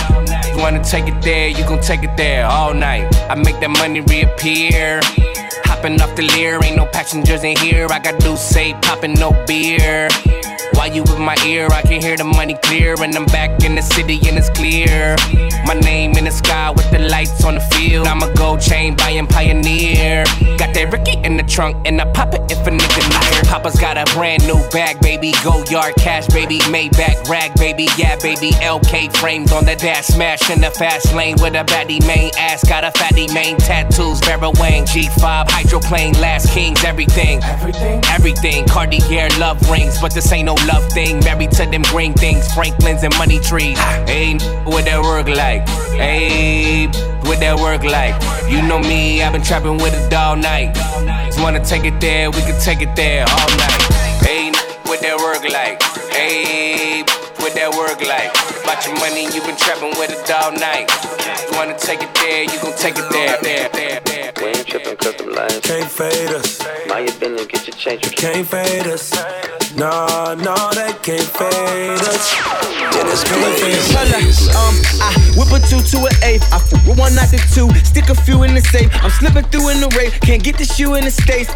You 0.52 0.58
wanna 0.58 0.84
take 0.84 1.08
it 1.08 1.22
there, 1.22 1.48
you 1.48 1.64
gon' 1.64 1.80
take 1.80 2.02
it 2.02 2.14
there 2.14 2.44
all 2.44 2.74
night. 2.74 3.08
I 3.30 3.34
make 3.36 3.58
that 3.60 3.70
money 3.70 4.00
reappear. 4.02 5.00
Popping 5.76 6.00
off 6.00 6.16
the 6.16 6.22
leer. 6.22 6.58
Ain't 6.64 6.76
no 6.76 6.86
passengers 6.86 7.44
in 7.44 7.54
here. 7.58 7.86
I 7.90 7.98
got 7.98 8.18
do 8.18 8.34
say 8.34 8.72
popping 8.80 9.12
no 9.12 9.32
beer. 9.46 10.08
Why 10.72 10.86
you 10.86 11.02
with 11.02 11.18
my 11.18 11.36
ear, 11.46 11.68
I 11.70 11.82
can 11.82 12.00
hear 12.02 12.16
the 12.16 12.24
money 12.24 12.56
clear. 12.62 12.94
And 13.02 13.14
I'm 13.14 13.26
back 13.26 13.62
in 13.62 13.74
the 13.74 13.82
city 13.82 14.18
and 14.28 14.38
it's 14.38 14.50
clear. 14.50 15.16
My 15.66 15.74
name 15.74 16.12
in 16.16 16.24
the 16.24 16.30
sky 16.30 16.70
with 16.70 16.90
the 16.90 16.98
lights 16.98 17.44
on 17.44 17.54
the 17.56 17.60
field. 17.60 18.06
I'm 18.06 18.22
a 18.22 18.32
gold 18.34 18.60
chain 18.60 18.94
buying 18.96 19.26
pioneer. 19.26 20.24
Got 20.56 20.74
that 20.74 20.88
Ricky 20.92 21.18
in 21.24 21.36
the 21.36 21.42
trunk 21.42 21.76
and 21.86 22.00
I 22.00 22.10
pop 22.12 22.34
it 22.34 22.40
if 22.50 22.66
a 22.66 22.70
nigga 22.70 23.02
near. 23.08 23.42
Papa's 23.44 23.78
got 23.78 23.96
a 23.96 24.04
brand 24.14 24.46
new 24.46 24.60
bag, 24.70 25.00
baby. 25.00 25.32
Go 25.44 25.64
yard 25.70 25.94
cash, 25.96 26.26
baby. 26.28 26.58
Maybach 26.72 27.28
rag, 27.28 27.54
baby. 27.56 27.88
Yeah, 27.96 28.16
baby. 28.16 28.50
LK 28.60 29.16
frames 29.16 29.52
on 29.52 29.64
the 29.64 29.76
dash. 29.76 30.06
Smash 30.06 30.50
in 30.50 30.60
the 30.60 30.70
fast 30.70 31.14
lane 31.14 31.36
with 31.40 31.54
a 31.54 31.64
baddie 31.64 32.04
main 32.06 32.30
ass. 32.38 32.66
Got 32.68 32.84
a 32.84 32.92
fatty 32.92 33.32
main 33.32 33.56
tattoos. 33.58 34.20
Vera 34.20 34.50
Wang, 34.60 34.84
G5, 34.84 35.50
hydroplane, 35.66 36.12
last 36.20 36.50
kings, 36.50 36.84
everything. 36.84 37.42
Everything? 37.42 38.00
Everything. 38.10 38.66
Cartier 38.66 39.28
love 39.38 39.58
rings, 39.68 40.00
but 40.00 40.14
this 40.14 40.30
ain't 40.32 40.46
no 40.46 40.54
love 40.66 40.84
thing. 40.92 41.18
Married 41.20 41.50
to 41.52 41.66
them 41.66 41.82
green 41.90 42.12
things, 42.14 42.52
Franklin's 42.54 43.02
and 43.02 43.16
money 43.18 43.38
trees. 43.40 43.78
Hey, 44.06 44.34
what 44.64 44.84
that 44.84 45.00
work 45.02 45.28
like? 45.28 45.68
Hey, 45.98 46.86
what 47.26 47.40
that 47.40 47.58
work 47.58 47.82
like? 47.82 48.14
You 48.50 48.62
know 48.62 48.78
me, 48.78 49.22
I've 49.22 49.32
been 49.32 49.42
trapping 49.42 49.78
with 49.78 49.94
it 49.94 50.14
all 50.14 50.36
night. 50.36 50.74
Just 51.26 51.40
wanna 51.40 51.64
take 51.64 51.84
it 51.84 52.00
there, 52.00 52.30
we 52.30 52.40
can 52.42 52.60
take 52.60 52.80
it 52.80 52.94
there 52.94 53.24
all 53.28 53.50
night. 53.58 53.82
Hey, 54.22 54.52
what 54.86 55.00
that 55.00 55.18
work 55.18 55.42
like? 55.50 55.82
Hey, 56.12 57.02
what 57.42 57.54
that 57.54 57.74
work 57.74 58.00
like? 58.06 58.30
About 58.62 58.86
your 58.86 58.94
money, 58.98 59.24
you 59.34 59.42
been 59.42 59.56
trapping 59.56 59.98
with 59.98 60.10
it 60.14 60.30
all 60.30 60.52
night. 60.52 60.86
You 61.50 61.58
wanna 61.58 61.78
take 61.78 62.02
it 62.02 62.14
there, 62.14 62.44
you 62.44 62.58
gon' 62.62 62.76
take 62.78 62.98
it 62.98 63.10
there, 63.10 63.38
there. 63.42 63.75
We 64.38 64.44
ain't 64.46 64.66
tripping 64.66 64.96
cause 64.96 65.16
them 65.16 65.30
lines 65.30 65.60
Can't 65.60 65.90
fade 65.90 66.30
us. 66.30 66.62
Your 66.62 67.04
business, 67.18 67.46
get 67.46 67.66
your 67.66 67.76
change. 67.76 68.16
Can't 68.16 68.46
fade 68.46 68.86
us. 68.86 69.55
No, 69.74 69.90
nah, 70.38 70.70
that 70.72 71.02
can't 71.02 71.20
fade 71.20 72.00
us. 72.06 72.36
Dennis 72.96 74.48
up, 74.48 74.56
um, 74.56 74.74
I 75.02 75.12
whip 75.36 75.50
a 75.52 75.60
two 75.66 75.80
to 75.80 76.06
an 76.06 76.14
eight. 76.22 76.42
I 76.52 76.58
flip 76.58 76.86
with 76.86 76.98
one 76.98 77.18
out 77.18 77.28
the 77.30 77.42
two, 77.52 77.68
stick 77.84 78.08
a 78.08 78.14
few 78.14 78.44
in 78.44 78.54
the 78.54 78.60
safe. 78.60 78.88
I'm 79.02 79.10
slipping 79.10 79.44
through 79.50 79.70
in 79.70 79.80
the 79.80 79.88
race, 79.96 80.16
can't 80.20 80.42
get 80.42 80.56
the 80.56 80.64
shoe 80.64 80.94
in 80.94 81.04
the 81.04 81.10
states. 81.10 81.50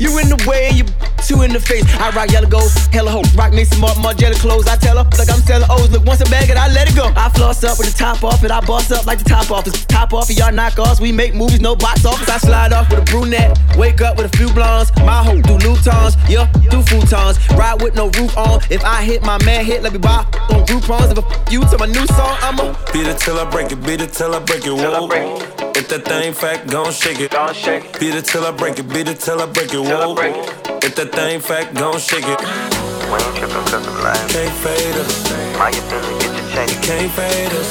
You 0.00 0.16
in 0.18 0.28
the 0.28 0.40
way, 0.48 0.68
and 0.68 0.78
you 0.78 0.84
two 1.26 1.42
in 1.42 1.52
the 1.52 1.60
face. 1.60 1.84
I 2.00 2.10
rock 2.10 2.30
yellow 2.32 2.48
gold, 2.48 2.72
hella 2.92 3.10
hope. 3.10 3.28
Rock 3.36 3.52
me 3.52 3.64
some 3.64 3.80
more 3.80 3.90
Margiela 4.00 4.34
clothes. 4.40 4.66
I 4.66 4.76
tell 4.76 4.96
her 4.96 5.04
like 5.18 5.28
I'm 5.28 5.40
selling 5.44 5.68
O's. 5.70 5.90
Look, 5.90 6.06
once 6.06 6.20
a 6.20 6.28
bag 6.30 6.48
and 6.48 6.58
I 6.58 6.72
let 6.72 6.88
it 6.88 6.96
go. 6.96 7.12
I 7.14 7.28
floss 7.28 7.62
up 7.64 7.78
with 7.78 7.92
the 7.92 7.96
top 7.96 8.24
off 8.24 8.42
and 8.42 8.50
I 8.50 8.60
boss 8.64 8.90
up 8.90 9.06
like 9.06 9.18
the 9.18 9.28
top 9.28 9.50
office. 9.50 9.84
Top 9.84 10.12
off 10.14 10.30
of 10.30 10.36
y'all 10.36 10.50
knockoffs. 10.50 11.00
We 11.00 11.12
make 11.12 11.34
movies, 11.34 11.60
no 11.60 11.76
box 11.76 12.04
office. 12.04 12.28
I 12.28 12.38
slide 12.38 12.72
off 12.72 12.88
with 12.90 13.00
a 13.00 13.04
brunette. 13.04 13.58
Wake 13.76 14.00
up 14.00 14.16
with 14.16 14.32
a 14.32 14.36
few 14.36 14.48
blondes. 14.52 14.90
My 15.04 15.22
hoe 15.22 15.40
do 15.42 15.58
Louboutins, 15.58 16.16
yeah, 16.28 16.50
do 16.70 16.80
futons. 16.82 17.36
Ride 17.56 17.82
with 17.82 17.94
no 17.94 18.08
roof 18.10 18.36
on. 18.36 18.60
If 18.70 18.84
I 18.84 19.02
hit 19.02 19.22
my 19.22 19.42
man, 19.44 19.64
hit 19.64 19.82
let 19.82 19.92
me 19.92 19.98
buy 19.98 20.24
on 20.50 20.64
Groupon's. 20.66 21.12
If 21.12 21.18
I 21.18 21.22
f- 21.26 21.52
you 21.52 21.60
to 21.60 21.78
my 21.78 21.86
new 21.86 22.06
song, 22.06 22.36
I'ma 22.42 22.74
beat 22.92 23.06
it 23.06 23.18
till 23.18 23.38
I 23.38 23.48
break 23.50 23.70
it, 23.72 23.82
beat 23.84 24.00
it 24.00 24.12
till 24.12 24.34
I 24.34 24.38
break 24.40 24.66
it. 24.66 24.72
Whoa. 24.72 25.06
Break 25.08 25.22
it. 25.42 25.76
If 25.76 25.88
that 25.88 26.04
thing 26.04 26.32
fat, 26.32 26.66
gon' 26.68 26.92
shake 26.92 27.20
it. 27.20 27.30
Don't 27.30 27.54
shake 27.56 27.84
it. 27.84 28.00
Beat 28.00 28.14
it 28.14 28.24
till 28.24 28.44
I 28.44 28.50
break 28.50 28.78
it, 28.78 28.88
beat 28.88 29.08
it 29.08 29.20
till 29.20 29.40
I 29.40 29.46
break 29.46 29.72
it. 29.72 29.80
Whoa. 29.80 30.14
Break 30.14 30.34
it. 30.36 30.84
If 30.84 30.94
that 30.96 31.12
thing 31.12 31.40
fat, 31.40 31.74
gon' 31.74 31.98
shake 31.98 32.26
it. 32.26 32.40
We 32.40 33.16
ain't 33.16 33.36
trippin' 33.36 33.64
cause 33.68 33.74
I'm 33.74 34.04
lying. 34.04 34.28
Can't 34.28 34.54
fade 34.64 34.96
us. 34.96 35.12
Mind 35.58 35.74
your 35.76 35.84
business, 35.90 36.22
get 36.22 36.32
your 36.36 36.48
change. 36.54 36.86
Can't 36.86 37.12
fade 37.12 37.52
us. 37.52 37.70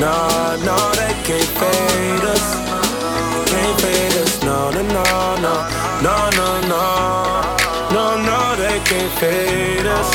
Nah, 0.00 0.56
nah, 0.66 0.90
they 0.94 1.12
can't 1.24 1.50
fade 1.60 2.24
us. 2.34 2.44
Can't 3.50 3.80
fade 3.80 4.12
us. 4.22 4.42
No, 4.42 4.70
no, 4.70 4.82
no, 4.82 5.04
no, 5.40 5.54
no, 6.02 6.30
no, 6.36 6.68
no 6.68 7.55
can't 8.88 9.12
fade 9.18 9.86
us. 9.86 10.14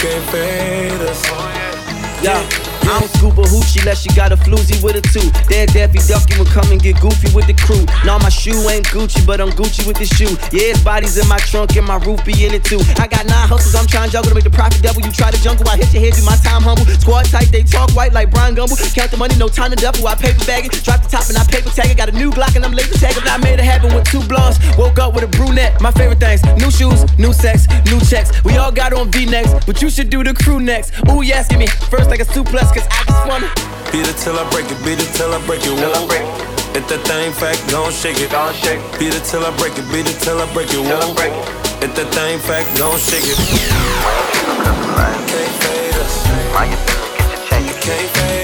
Can't 0.00 0.24
fade 0.30 1.00
us. 1.02 1.22
Yeah. 2.22 2.73
I 2.84 3.00
don't 3.00 3.10
scoop 3.16 3.36
a 3.38 3.44
hoochie 3.48 3.80
unless 3.80 4.02
she 4.02 4.10
got 4.14 4.32
a 4.32 4.36
floozy 4.36 4.76
with 4.82 4.96
a 4.96 5.02
two. 5.02 5.24
Dead 5.48 5.72
Daffy 5.72 5.98
Ducky 6.06 6.38
would 6.38 6.48
come 6.48 6.70
and 6.70 6.80
get 6.80 7.00
goofy 7.00 7.32
with 7.34 7.46
the 7.46 7.54
crew. 7.54 7.84
Now 8.04 8.18
my 8.18 8.28
shoe 8.28 8.56
ain't 8.68 8.86
Gucci, 8.86 9.24
but 9.26 9.40
I'm 9.40 9.50
Gucci 9.50 9.86
with 9.86 9.98
the 9.98 10.06
shoe. 10.06 10.36
Yeah, 10.52 10.76
body's 10.84 11.16
in 11.16 11.26
my 11.28 11.38
trunk 11.38 11.76
and 11.76 11.86
my 11.86 11.98
be 12.24 12.44
in 12.44 12.52
it 12.52 12.64
too. 12.64 12.80
I 13.00 13.08
got 13.08 13.24
nine 13.26 13.48
hustles, 13.48 13.74
I'm 13.74 13.86
trying 13.86 14.08
to 14.08 14.12
juggle 14.12 14.28
to 14.30 14.34
make 14.34 14.44
the 14.44 14.50
profit 14.50 14.82
double. 14.82 15.00
You 15.00 15.10
try 15.10 15.30
to 15.30 15.40
jungle, 15.40 15.66
I 15.68 15.76
hit 15.76 15.92
your 15.92 16.04
head, 16.04 16.14
do 16.14 16.22
my 16.24 16.36
time 16.36 16.62
humble. 16.62 16.84
Squad 17.00 17.24
tight, 17.26 17.48
they 17.50 17.62
talk 17.62 17.90
white 17.96 18.12
like 18.12 18.30
Bryant 18.30 18.58
Gumbel. 18.58 18.76
Count 18.94 19.10
the 19.10 19.16
money, 19.16 19.34
no 19.36 19.48
time 19.48 19.70
to 19.70 19.76
duffel. 19.76 20.06
I 20.06 20.14
paper 20.14 20.44
bag 20.44 20.66
it, 20.66 20.72
drop 20.84 21.02
the 21.02 21.08
top 21.08 21.28
and 21.28 21.38
I 21.38 21.44
paper 21.44 21.70
tag 21.70 21.90
it. 21.90 21.96
Got 21.96 22.10
a 22.10 22.12
new 22.12 22.30
Glock 22.30 22.54
and 22.56 22.64
I'm 22.64 22.72
laser 22.72 22.98
tagging. 22.98 23.24
I 23.24 23.38
made 23.38 23.58
it 23.58 23.64
happen 23.64 23.94
with 23.94 24.04
two 24.04 24.22
blondes. 24.28 24.58
Woke 24.76 24.98
up 24.98 25.14
with 25.14 25.24
a 25.24 25.28
brunette. 25.28 25.80
My 25.80 25.90
favorite 25.90 26.20
things: 26.20 26.44
new 26.60 26.70
shoes, 26.70 27.02
new 27.18 27.32
sex, 27.32 27.66
new 27.90 28.00
checks. 28.00 28.30
We 28.44 28.56
all 28.56 28.72
got 28.72 28.92
on 28.92 29.10
V-necks, 29.10 29.64
but 29.64 29.80
you 29.80 29.88
should 29.88 30.10
do 30.10 30.22
the 30.22 30.34
crew 30.34 30.60
next. 30.60 30.92
Ooh 31.08 31.22
yes, 31.22 31.48
give 31.48 31.58
me 31.58 31.66
first 31.88 32.10
like 32.10 32.20
a 32.20 32.28
suplex, 32.28 32.73
cause 32.74 32.88
I 32.90 33.04
just 33.06 33.24
wanna. 33.30 33.48
Beat 33.94 34.10
it 34.10 34.18
till 34.18 34.34
I 34.34 34.44
break 34.50 34.66
it, 34.66 34.78
beat 34.82 34.98
it 34.98 35.10
till 35.14 35.32
I 35.32 35.38
break 35.46 35.62
it. 35.62 35.70
Whoa. 35.70 36.10
If 36.74 36.88
that 36.90 37.06
thing 37.06 37.30
fat, 37.32 37.54
gon' 37.70 37.92
shake 37.92 38.18
it. 38.18 38.30
Beat 38.98 39.14
it 39.14 39.24
till 39.24 39.46
I 39.46 39.54
break 39.56 39.78
it, 39.78 39.86
beat 39.94 40.10
it 40.10 40.18
till 40.18 40.42
I 40.42 40.46
break 40.52 40.68
it. 40.74 40.82
Whoa. 40.82 41.14
If 41.80 41.94
that 41.94 42.10
thing 42.10 42.40
fat, 42.40 42.66
gon' 42.76 42.98
shake 42.98 43.30
it. 43.30 43.38
Can't 45.30 45.54
fade 45.62 45.94
us. 46.02 46.26
Mind 46.54 46.72
your 46.74 46.82
business, 46.82 47.14
get 47.18 47.30
your 47.30 47.42
change. 47.46 47.78
Can't 47.86 48.10
fade 48.18 48.43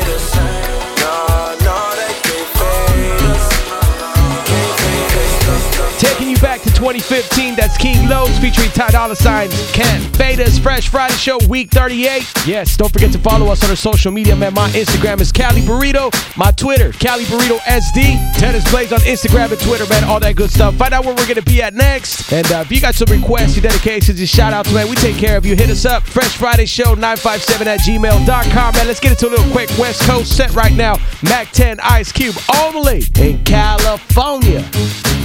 2015, 6.81 7.57
that's 7.57 7.77
King 7.77 8.09
Lowe's 8.09 8.39
featuring 8.39 8.71
Ty 8.71 8.93
Dolla 8.93 9.15
Signs, 9.15 9.53
Ken 9.73 10.01
Betas, 10.13 10.59
Fresh 10.59 10.89
Friday 10.89 11.13
Show, 11.13 11.39
week 11.47 11.71
38. 11.71 12.27
Yes, 12.47 12.75
don't 12.75 12.91
forget 12.91 13.13
to 13.13 13.19
follow 13.19 13.49
us 13.49 13.63
on 13.63 13.69
our 13.69 13.77
social 13.77 14.11
media, 14.11 14.35
man. 14.35 14.55
My 14.55 14.71
Instagram 14.71 15.21
is 15.21 15.31
Cali 15.31 15.61
Burrito, 15.61 16.11
my 16.39 16.51
Twitter, 16.53 16.93
Cali 16.93 17.25
Burrito 17.25 17.59
SD, 17.59 18.41
Dennis 18.41 18.69
Blaze 18.71 18.95
on 18.95 19.01
Instagram 19.01 19.51
and 19.53 19.61
Twitter, 19.61 19.87
man. 19.91 20.05
All 20.05 20.21
that 20.21 20.37
good 20.37 20.51
stuff. 20.51 20.75
Find 20.77 20.95
out 20.95 21.05
where 21.05 21.15
we're 21.15 21.29
gonna 21.29 21.43
be 21.43 21.61
at 21.61 21.75
next. 21.75 22.33
And 22.33 22.51
uh, 22.51 22.65
if 22.65 22.73
you 22.73 22.81
got 22.81 22.95
some 22.95 23.15
requests, 23.15 23.57
your 23.57 23.63
dedications, 23.63 24.19
your 24.19 24.27
shout 24.27 24.55
outs, 24.55 24.73
man, 24.73 24.89
we 24.89 24.97
take 24.97 25.17
care 25.17 25.37
of 25.37 25.45
you. 25.45 25.57
Hit 25.57 25.69
us 25.69 25.85
up, 25.85 26.03
Fresh 26.03 26.39
Friday 26.39 26.65
Show 26.65 26.95
957 26.95 27.69
at 27.69 27.81
gmail.com, 27.81 28.75
man. 28.75 28.87
Let's 28.87 29.01
get 29.01 29.13
into 29.13 29.29
a 29.29 29.33
little 29.37 29.53
quick 29.53 29.69
West 29.79 30.01
Coast 30.09 30.35
set 30.35 30.55
right 30.55 30.73
now. 30.73 30.97
Mack 31.23 31.51
10 31.53 31.79
Ice 31.81 32.11
Cube 32.11 32.37
only 32.63 33.03
in 33.21 33.45
California. 33.45 34.67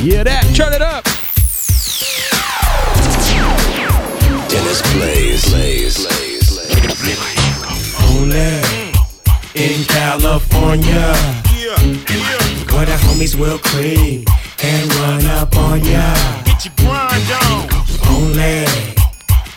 Yeah, 0.03 0.23
that. 0.23 0.51
Turn 0.53 0.73
it 0.73 0.81
up. 0.81 1.07
Dennis 4.49 4.81
Blaze. 4.93 5.45
Blaze. 5.49 6.07
Only 8.09 8.59
in 9.55 9.85
California. 9.85 11.15
Where 12.73 12.85
the 12.85 12.97
homies 13.07 13.39
will 13.39 13.59
creep 13.59 14.27
and 14.61 14.95
run 14.95 15.25
up 15.27 15.55
on 15.55 15.83
ya. 15.85 16.13
Get 16.43 16.65
your 16.65 16.73
grind 16.75 17.31
on. 17.31 17.69
Only 18.09 18.65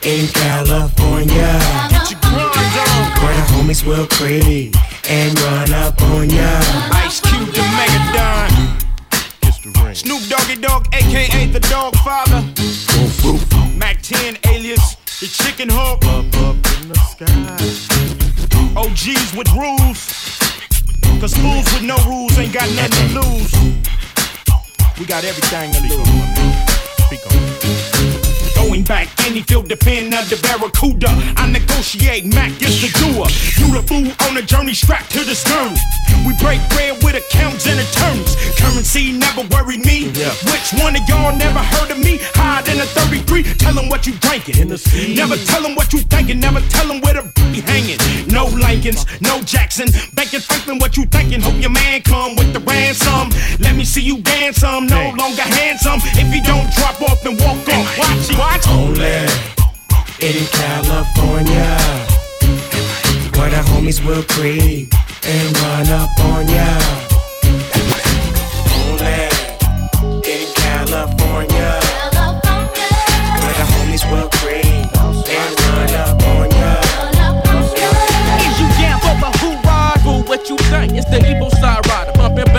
in 0.02 0.28
California. 0.28 1.58
Get 1.90 2.10
your 2.12 2.20
grind 2.20 2.76
on. 2.86 3.20
Where 3.20 3.34
the 3.34 3.42
homies 3.52 3.84
will 3.84 4.06
creep 4.06 4.76
and 5.10 5.40
run 5.40 5.72
up 5.72 6.00
on 6.02 6.30
ya. 6.30 6.60
Ice 7.02 7.20
Cube, 7.20 7.52
the 7.52 7.62
Mega 7.62 8.12
Don. 8.12 8.57
Snoop 9.98 10.22
Doggy 10.28 10.54
Dogg, 10.60 10.86
aka 10.94 11.46
the 11.46 11.58
Dog 11.58 11.92
Father. 12.06 12.40
Mack 13.76 14.00
10 14.00 14.38
alias 14.46 14.94
the 15.18 15.26
Chicken 15.26 15.68
Hawk. 15.68 16.04
OGs 18.76 19.34
with 19.36 19.50
rules. 19.56 20.38
Cause 21.20 21.34
fools 21.34 21.64
with 21.74 21.82
no 21.82 21.96
rules 22.06 22.38
ain't 22.38 22.52
got 22.52 22.70
nothing 22.76 23.08
to 23.08 23.20
lose. 23.20 23.52
We 25.00 25.04
got 25.04 25.24
everything 25.24 25.72
to 25.72 25.80
lose. 25.82 25.98
Speak 27.06 27.26
on. 27.32 27.97
Going 28.58 28.82
back, 28.82 29.08
any 29.24 29.42
field 29.42 29.68
depend 29.68 30.12
of 30.14 30.28
the 30.28 30.36
Barracuda. 30.42 31.06
I 31.38 31.46
negotiate, 31.46 32.26
Mack 32.26 32.50
is 32.60 32.82
the 32.82 32.90
doer. 32.98 33.30
You 33.54 33.70
the 33.70 33.86
fool 33.86 34.10
on 34.26 34.36
a 34.36 34.42
journey 34.42 34.74
strapped 34.74 35.10
to 35.12 35.22
the 35.22 35.34
stern. 35.34 35.78
We 36.26 36.34
break 36.42 36.58
bread 36.74 36.98
with 37.02 37.14
accounts 37.14 37.66
and 37.70 37.78
attorneys. 37.78 38.34
Currency 38.58 39.12
never 39.12 39.46
worried 39.54 39.86
me. 39.86 40.10
Which 40.50 40.74
one 40.82 40.98
of 40.98 41.02
y'all 41.08 41.34
never 41.38 41.60
heard 41.60 41.90
of 41.92 41.98
me? 42.02 42.18
Hide 42.34 42.66
in 42.68 42.80
a 42.82 42.86
33, 42.98 43.44
tell 43.54 43.74
them 43.74 43.88
what 43.88 44.06
you 44.06 44.14
drinking. 44.18 44.68
Never 45.14 45.36
tell 45.46 45.62
them 45.62 45.74
what 45.76 45.92
you 45.92 46.00
thinking, 46.00 46.40
never 46.40 46.60
tell 46.68 46.88
them 46.88 47.00
where 47.00 47.14
the 47.14 47.22
be 47.52 47.60
hanging. 47.62 47.98
No 48.28 48.46
Lincolns, 48.46 49.06
no 49.20 49.40
Jackson. 49.42 49.88
Banking 50.14 50.40
Franklin, 50.40 50.78
what 50.78 50.96
you 50.96 51.06
thinking? 51.06 51.40
Hope 51.40 51.60
your 51.60 51.70
man 51.70 52.02
come 52.02 52.36
with 52.36 52.52
the 52.52 52.60
ransom. 52.60 53.30
Let 53.60 53.76
me 53.76 53.84
see 53.84 54.02
you 54.02 54.18
dance 54.20 54.58
some, 54.58 54.86
no 54.86 55.14
longer 55.16 55.42
handsome. 55.42 56.00
If 56.18 56.28
what? 58.38 58.68
Only 58.68 59.26
in 60.22 60.46
California, 60.54 61.74
where 63.34 63.50
the 63.50 63.62
homies 63.66 63.98
will 64.06 64.22
creep 64.22 64.94
and 65.26 65.58
run 65.58 65.88
up 65.88 66.10
on 66.22 66.46
ya. 66.46 66.70
Only 68.78 69.26
in 70.22 70.46
California, 70.54 71.72
where 73.42 73.56
the 73.58 73.66
homies 73.74 74.04
will 74.12 74.30
creep 74.38 74.86
and 75.36 75.52
run 75.66 75.92
up 76.06 76.22
on 76.22 76.48
ya. 76.52 76.74
You? 78.58 80.24
What 80.28 80.48
you 80.48 80.56
think? 80.70 80.92
It's 80.92 81.10
the 81.10 81.18
evil 81.28 81.57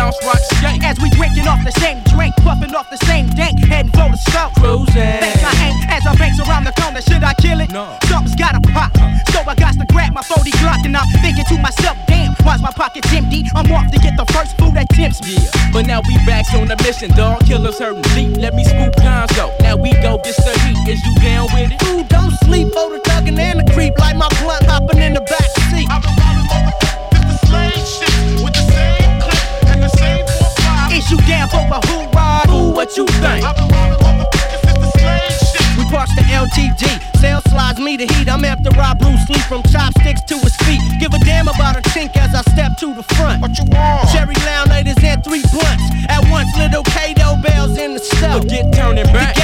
bounce, 0.10 0.26
rock, 0.26 0.38
skate. 0.58 0.84
As 0.84 1.00
we 1.00 1.10
drinking 1.12 1.48
off 1.48 1.64
the 1.64 1.72
same 1.80 2.02
drink, 2.04 2.36
puffing 2.38 2.74
off 2.76 2.90
the 2.90 2.98
same 3.06 3.28
dank, 3.30 3.60
heading 3.60 3.92
for 3.92 4.10
the 4.10 4.18
scope. 4.18 4.54
Cruising. 4.56 5.20
Think 5.22 5.44
I 5.44 5.54
ain't 5.70 5.92
as 5.92 6.06
I 6.06 6.16
banks 6.16 6.40
around 6.40 6.66
the 6.66 6.74
corner. 6.74 7.02
Should 7.02 7.24
I 7.24 7.34
kill 7.36 7.60
it? 7.62 7.72
No. 7.72 7.98
Something's 8.06 8.36
gotta 8.36 8.62
pop. 8.74 8.96
So 9.32 9.42
I 9.46 9.56
got 9.56 9.74
to 9.74 9.86
grab 9.86 10.14
my 10.14 10.22
40 10.22 10.52
Glock 10.52 10.86
and 10.86 10.96
I'm 10.96 11.08
thinking 11.22 11.46
to 11.46 11.58
myself, 11.62 11.98
damn, 12.08 12.34
why's 12.44 12.62
my 12.62 12.72
pockets 12.72 13.12
empty? 13.14 13.46
I'm 13.56 13.72
off 13.72 13.92
to 13.92 14.00
get 14.00 14.18
the 14.18 14.26
first 14.34 14.58
food 14.58 14.74
that 14.76 14.90
tempts 14.90 15.22
me. 15.22 15.36
Yeah, 15.36 15.72
but 15.72 15.86
now 15.86 16.02
we 16.08 16.16
back 16.26 16.46
on 16.54 16.68
the 16.68 16.78
mission, 16.84 17.12
dog. 17.12 17.46
Killers 17.46 17.80
hurting 17.80 18.02
deep. 18.16 18.38
Let 18.38 18.54
me 18.54 18.64
spook 18.64 18.94
Gonzo. 18.96 19.54
Now 19.62 19.76
we 19.76 19.94
go 20.02 20.18
get 20.18 20.36
the 20.36 20.54
heat. 20.66 20.80
Is 20.90 21.04
you 21.06 21.16
down 21.22 21.48
with 21.54 21.72
it? 21.72 21.84
Ooh, 21.88 22.04
don't 22.06 22.34
sleep 22.46 22.74
for 22.74 22.90
the 22.90 23.00
thuggin' 23.06 23.38
and 23.38 23.60
the 23.60 23.72
creep 23.74 23.98
like 24.00 24.16
my 24.16 24.30
blunt 24.42 24.66
hopping 24.66 25.02
in 25.02 25.14
the 25.14 25.22
back 25.22 25.39
what 32.90 32.98
you 32.98 33.06
think? 33.22 33.46
We 35.78 35.86
parks 35.92 36.16
the 36.16 36.22
LTD. 36.22 37.18
Sales 37.20 37.44
slides 37.46 37.80
me 37.80 37.98
the 37.98 38.06
heat. 38.14 38.30
I'm 38.30 38.44
after 38.46 38.70
Rob 38.72 39.00
Bruce 39.00 39.30
Lee 39.30 39.40
from 39.42 39.64
chopsticks 39.64 40.22
to 40.24 40.38
his 40.40 40.56
feet. 40.58 40.82
Give 41.00 41.14
a 41.14 41.20
damn 41.20 41.48
about 41.48 41.78
a 41.78 41.82
chink 41.90 42.16
as 42.18 42.34
I 42.34 42.42
step 42.52 42.78
to 42.80 42.94
the 42.94 43.04
front. 43.16 43.42
What 43.42 43.58
you 43.58 43.66
want? 43.70 44.10
Cherry 44.10 44.36
lounators 44.36 45.04
and 45.04 45.24
three 45.24 45.44
blunts. 45.52 45.84
At 46.10 46.30
once, 46.32 46.50
little 46.58 46.84
Kato 46.84 47.36
bells 47.42 47.78
in 47.78 47.94
the 47.94 48.00
stove. 48.00 48.48
Get 48.48 48.74
turning 48.74 49.06
back. 49.06 49.39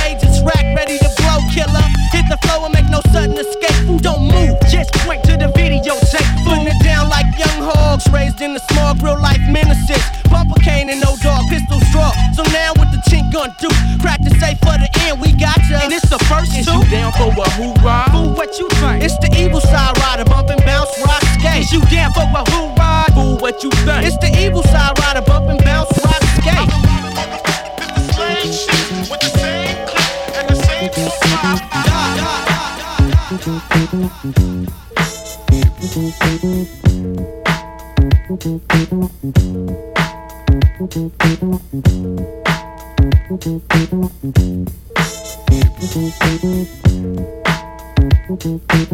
Gon' 13.45 13.55
do? 13.59 13.69
Crack 14.01 14.21
the 14.23 14.29
safe 14.39 14.57
for 14.59 14.75
the 14.77 14.89
end, 15.05 15.21
we 15.21 15.31
got 15.33 15.57
ya. 15.69 15.79
And 15.83 15.93
it's 15.93 16.09
the 16.09 16.19
first 16.25 16.55
Is 16.57 16.65
two. 16.65 16.73
you 16.73 16.83
down 16.89 17.11
for 17.13 17.29
a 17.33 17.49
hoorah? 17.57 18.09
Fool, 18.11 18.33
what 18.33 18.57
you 18.59 18.67
think? 18.81 19.03
It's 19.03 19.17
the 19.17 19.29
evil 19.37 19.61
side 19.61 19.97
rider, 19.99 20.25
bump 20.25 20.49
and 20.49 20.63
bounce, 20.65 20.89
rock, 21.05 21.21
skate. 21.39 21.63
Is 21.63 21.71
you 21.71 21.81
down 21.85 22.13
for 22.13 22.23
a 22.23 22.43
hoorah? 22.49 23.05
Fool, 23.13 23.37
what 23.37 23.63
you 23.63 23.71
think? 23.71 24.05
It's 24.05 24.17
the 24.17 24.31
evil 24.39 24.63
side 24.63 24.97
rider, 24.99 25.21
bump 25.21 25.49
and 25.49 25.63
bounce, 25.63 25.91
rock, 26.03 26.23
skate. 26.39 26.71
Thank 43.45 43.75
you. 48.73 48.84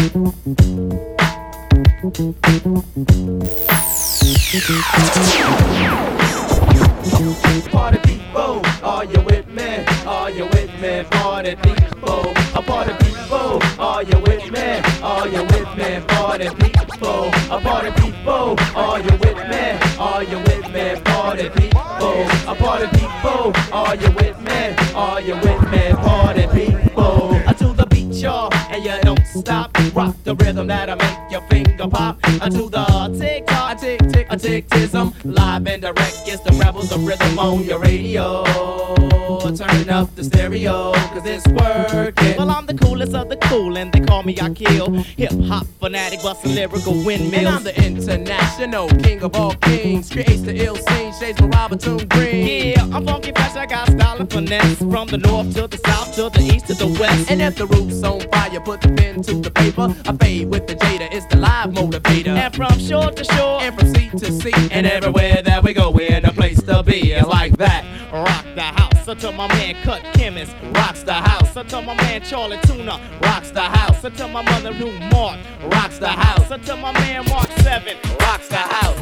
Party 0.00 0.08
people, 7.98 8.62
are 8.82 9.04
you 9.04 9.20
with 9.20 9.46
me? 9.48 9.84
Are 10.06 10.30
you 10.30 10.46
with 10.46 10.80
me? 10.80 11.04
Party 11.10 11.54
people, 11.56 12.32
a 12.54 12.62
party 12.62 12.94
people, 13.04 13.60
are 13.78 14.02
you 14.02 14.18
with 14.20 14.50
me? 14.50 14.80
Are 15.02 15.28
you 15.28 15.42
with 15.42 15.76
me? 15.76 16.00
Party 16.08 16.48
people, 16.48 17.26
a 17.50 17.60
party 17.60 17.90
people, 18.00 18.56
are 18.74 19.00
you 19.00 19.18
with 19.18 19.36
me? 19.50 19.78
Are 19.98 20.22
you 20.22 20.38
with 20.38 20.66
me? 20.72 20.98
Party 21.04 21.50
people, 21.50 22.26
a 22.48 22.54
party 22.58 22.86
people, 22.98 23.52
are 23.70 23.94
you 23.96 24.10
with 24.12 24.40
me? 24.40 24.74
Are 24.94 25.20
you 25.20 25.34
with 25.34 25.70
me? 25.70 25.92
Party 25.92 26.46
people, 26.54 27.38
y'all, 28.22 28.52
and 28.70 28.84
you 28.84 28.94
don't 29.02 29.26
stop. 29.26 29.76
Rock 29.94 30.16
the 30.24 30.34
rhythm 30.36 30.66
that'll 30.66 30.96
make 30.96 31.30
your 31.30 31.42
finger 31.42 31.88
pop. 31.88 32.18
Until 32.40 32.68
the 32.68 33.16
tick 33.18 33.46
tock, 33.46 33.78
tick 33.78 34.00
tick 34.10 34.26
a 34.30 34.36
tick 34.36 34.68
tism. 34.68 35.14
Live 35.24 35.66
and 35.66 35.82
direct, 35.82 36.22
it's 36.26 36.40
the 36.42 36.52
rebels 36.52 36.92
of 36.92 37.06
rhythm 37.06 37.38
on 37.38 37.64
your 37.64 37.78
radio. 37.78 38.44
Turn 39.40 39.90
up 39.90 40.14
the 40.14 40.22
stereo, 40.22 40.92
cause 40.92 41.26
it's 41.26 41.46
working. 41.48 42.36
Well, 42.36 42.50
I'm 42.50 42.66
the 42.66 42.74
coolest 42.74 43.14
of 43.14 43.28
the 43.28 43.36
cool, 43.36 43.76
and 43.78 43.92
they 43.92 44.00
call 44.00 44.22
me 44.22 44.36
Akil. 44.36 44.92
Hip 44.92 45.32
hop 45.44 45.66
fanatic, 45.80 46.22
bustin' 46.22 46.54
lyrical 46.54 46.92
windmills. 47.04 47.34
And 47.34 47.48
I'm 47.48 47.64
the 47.64 47.74
international 47.84 48.88
king 49.02 49.22
of 49.22 49.34
all 49.34 49.54
kings. 49.54 50.10
Creates 50.10 50.42
the 50.42 50.54
ill 50.64 50.76
scene, 50.76 51.12
shades 51.18 51.40
with 51.40 51.52
Robinson 51.54 51.98
Green. 52.08 52.74
Yeah, 52.74 52.82
I'm 52.92 53.04
funky 53.04 53.32
fresh, 53.32 53.56
I 53.56 53.66
got 53.66 53.88
style 53.88 54.18
and 54.18 54.30
finesse. 54.30 54.78
From 54.78 55.08
the 55.08 55.18
north 55.18 55.54
to 55.54 55.66
the 55.66 55.78
south 55.78 56.14
to 56.14 56.30
the 56.30 56.44
east 56.44 56.66
to 56.68 56.74
the 56.74 56.86
west. 57.00 57.30
And 57.30 57.40
if 57.42 57.56
the 57.56 57.66
roof's 57.66 58.00
on 58.10 58.20
fire, 58.30 58.60
put 58.60 58.80
the 58.80 58.88
pen 58.88 59.22
to 59.22 59.34
the 59.34 59.50
paper. 59.50 59.94
I 60.06 60.16
fade 60.16 60.48
with 60.48 60.66
the 60.66 60.74
Jada, 60.74 61.08
it's 61.12 61.26
the 61.26 61.36
live 61.36 61.70
motivator. 61.70 62.28
And 62.28 62.54
from 62.54 62.78
shore 62.78 63.10
to 63.10 63.24
shore, 63.24 63.60
and 63.62 63.78
from 63.78 63.94
sea 63.94 64.10
to 64.10 64.32
sea, 64.32 64.68
and 64.70 64.86
everywhere 64.86 65.42
that 65.42 65.62
we 65.62 65.72
go, 65.72 65.90
we're 65.90 66.20
the 66.20 66.32
place 66.32 66.62
to 66.62 66.82
be. 66.82 67.12
It's 67.12 67.26
like 67.26 67.56
that. 67.58 67.84
rock 68.12 68.44
the 68.54 68.62
house. 68.62 68.90
To 69.10 69.32
my 69.32 69.48
man 69.48 69.74
Cut 69.82 70.02
Chemist, 70.14 70.54
Rocks 70.72 71.02
the 71.02 71.14
house, 71.14 71.54
to 71.54 71.82
my 71.82 71.94
man 71.94 72.22
Charlie 72.22 72.58
Tuna, 72.62 73.00
rocks 73.22 73.50
the 73.50 73.60
house, 73.60 74.02
to 74.02 74.28
my 74.28 74.40
mother 74.40 74.70
Lou 74.70 74.96
Mark, 75.10 75.40
rocks 75.64 75.98
the 75.98 76.06
house, 76.06 76.48
to 76.48 76.76
my 76.76 76.92
man 76.92 77.28
Mark 77.28 77.50
Seven, 77.58 77.96
rocks 78.20 78.46
the 78.48 78.56
house, 78.56 79.00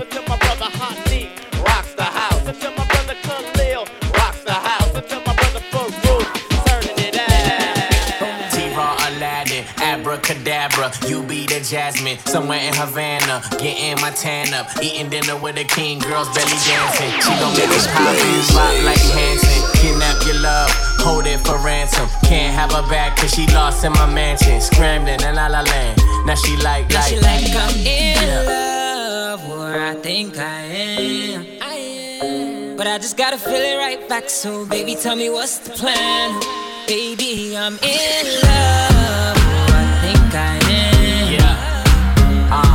abracadabra, 10.89 11.09
you 11.09 11.23
be 11.23 11.47
the 11.47 11.61
Jasmine, 11.61 12.19
somewhere 12.19 12.61
in 12.61 12.75
Havana, 12.75 13.43
getting 13.59 14.01
my 14.01 14.11
tan 14.11 14.53
up, 14.55 14.67
eating 14.83 15.09
dinner 15.09 15.37
with 15.37 15.57
a 15.57 15.65
king, 15.65 15.99
girls 15.99 16.29
belly 16.35 16.59
dancing, 16.67 17.11
she 17.21 17.31
gon' 17.41 17.53
make 17.55 17.71
it 17.71 17.87
pop, 17.93 18.17
pop 18.53 18.85
like 18.85 19.01
Hanson, 19.15 19.81
kidnap 19.81 20.25
your 20.27 20.41
love, 20.41 20.71
hold 21.01 21.27
it 21.27 21.39
for 21.41 21.59
ransom, 21.59 22.09
can't 22.25 22.55
have 22.55 22.73
her 22.73 22.89
back 22.89 23.17
cause 23.17 23.33
she 23.33 23.47
lost 23.49 23.85
in 23.85 23.93
my 23.93 24.07
mansion, 24.07 24.61
scrambling 24.61 25.21
in 25.21 25.35
La 25.35 25.47
La 25.47 25.61
Land, 25.61 26.01
now 26.27 26.35
she 26.35 26.57
like, 26.59 26.89
Now 26.91 27.01
like, 27.01 27.09
she 27.09 27.21
like 27.21 27.55
I'm 27.55 27.77
in 27.87 28.47
love, 28.47 29.49
where 29.49 29.87
I 29.89 29.95
think 29.95 30.39
I 30.39 30.61
am. 30.61 31.47
I 31.61 31.75
am. 31.75 32.77
But 32.77 32.87
I 32.87 32.99
just 32.99 33.17
gotta 33.17 33.39
feel 33.39 33.55
it 33.55 33.77
right 33.77 34.09
back. 34.09 34.31
So 34.31 34.67
baby, 34.67 34.95
tell 34.95 35.17
me 35.17 35.31
what's 35.31 35.59
the 35.59 35.71
plan? 35.71 36.41
Baby, 36.87 37.57
I'm 37.57 37.77
in 37.83 38.43
love, 38.43 38.88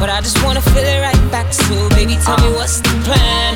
But 0.04 0.10
I 0.10 0.20
just 0.20 0.44
wanna 0.44 0.60
feel 0.60 0.84
it 0.84 1.00
right 1.00 1.32
back. 1.32 1.54
So 1.54 1.88
baby, 1.96 2.18
tell 2.26 2.38
me 2.44 2.52
what's 2.52 2.82
the 2.82 2.90
plan? 3.08 3.56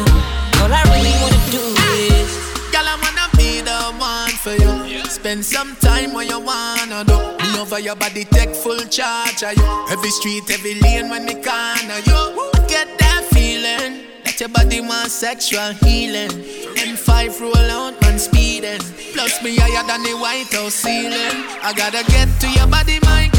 All 0.63 0.71
I 0.71 0.81
really 0.95 1.11
wanna 1.19 1.43
do 1.51 1.59
is. 2.07 2.31
Girl, 2.71 2.87
I 2.87 2.95
wanna 3.03 3.27
be 3.35 3.59
the 3.59 3.91
one 3.99 4.31
for 4.31 4.55
you. 4.55 5.03
Spend 5.09 5.43
some 5.43 5.75
time 5.81 6.13
where 6.13 6.23
you 6.23 6.39
wanna 6.39 7.03
do. 7.03 7.17
Me 7.43 7.59
over 7.59 7.79
your 7.79 7.97
body, 7.97 8.23
take 8.23 8.55
full 8.55 8.79
charge 8.87 9.43
of 9.43 9.57
you. 9.57 9.67
Every 9.91 10.09
street, 10.09 10.49
every 10.49 10.75
lane 10.79 11.09
when 11.09 11.25
me 11.25 11.33
corner 11.33 11.99
you. 12.07 12.21
Get 12.69 12.97
that 12.97 13.27
feeling 13.33 14.07
that 14.23 14.39
your 14.39 14.47
body 14.47 14.79
wants 14.79 15.15
sexual 15.15 15.73
healing. 15.83 16.31
M5 16.79 17.41
roll 17.41 17.71
out, 17.79 18.01
man 18.03 18.17
speeding. 18.17 18.79
Plus 19.11 19.43
me 19.43 19.57
higher 19.57 19.85
than 19.85 20.01
the 20.01 20.15
White 20.15 20.53
House 20.53 20.75
ceiling. 20.75 21.43
I 21.61 21.73
gotta 21.75 22.09
get 22.09 22.29
to 22.39 22.47
your 22.51 22.67
body, 22.67 22.99
my 23.03 23.36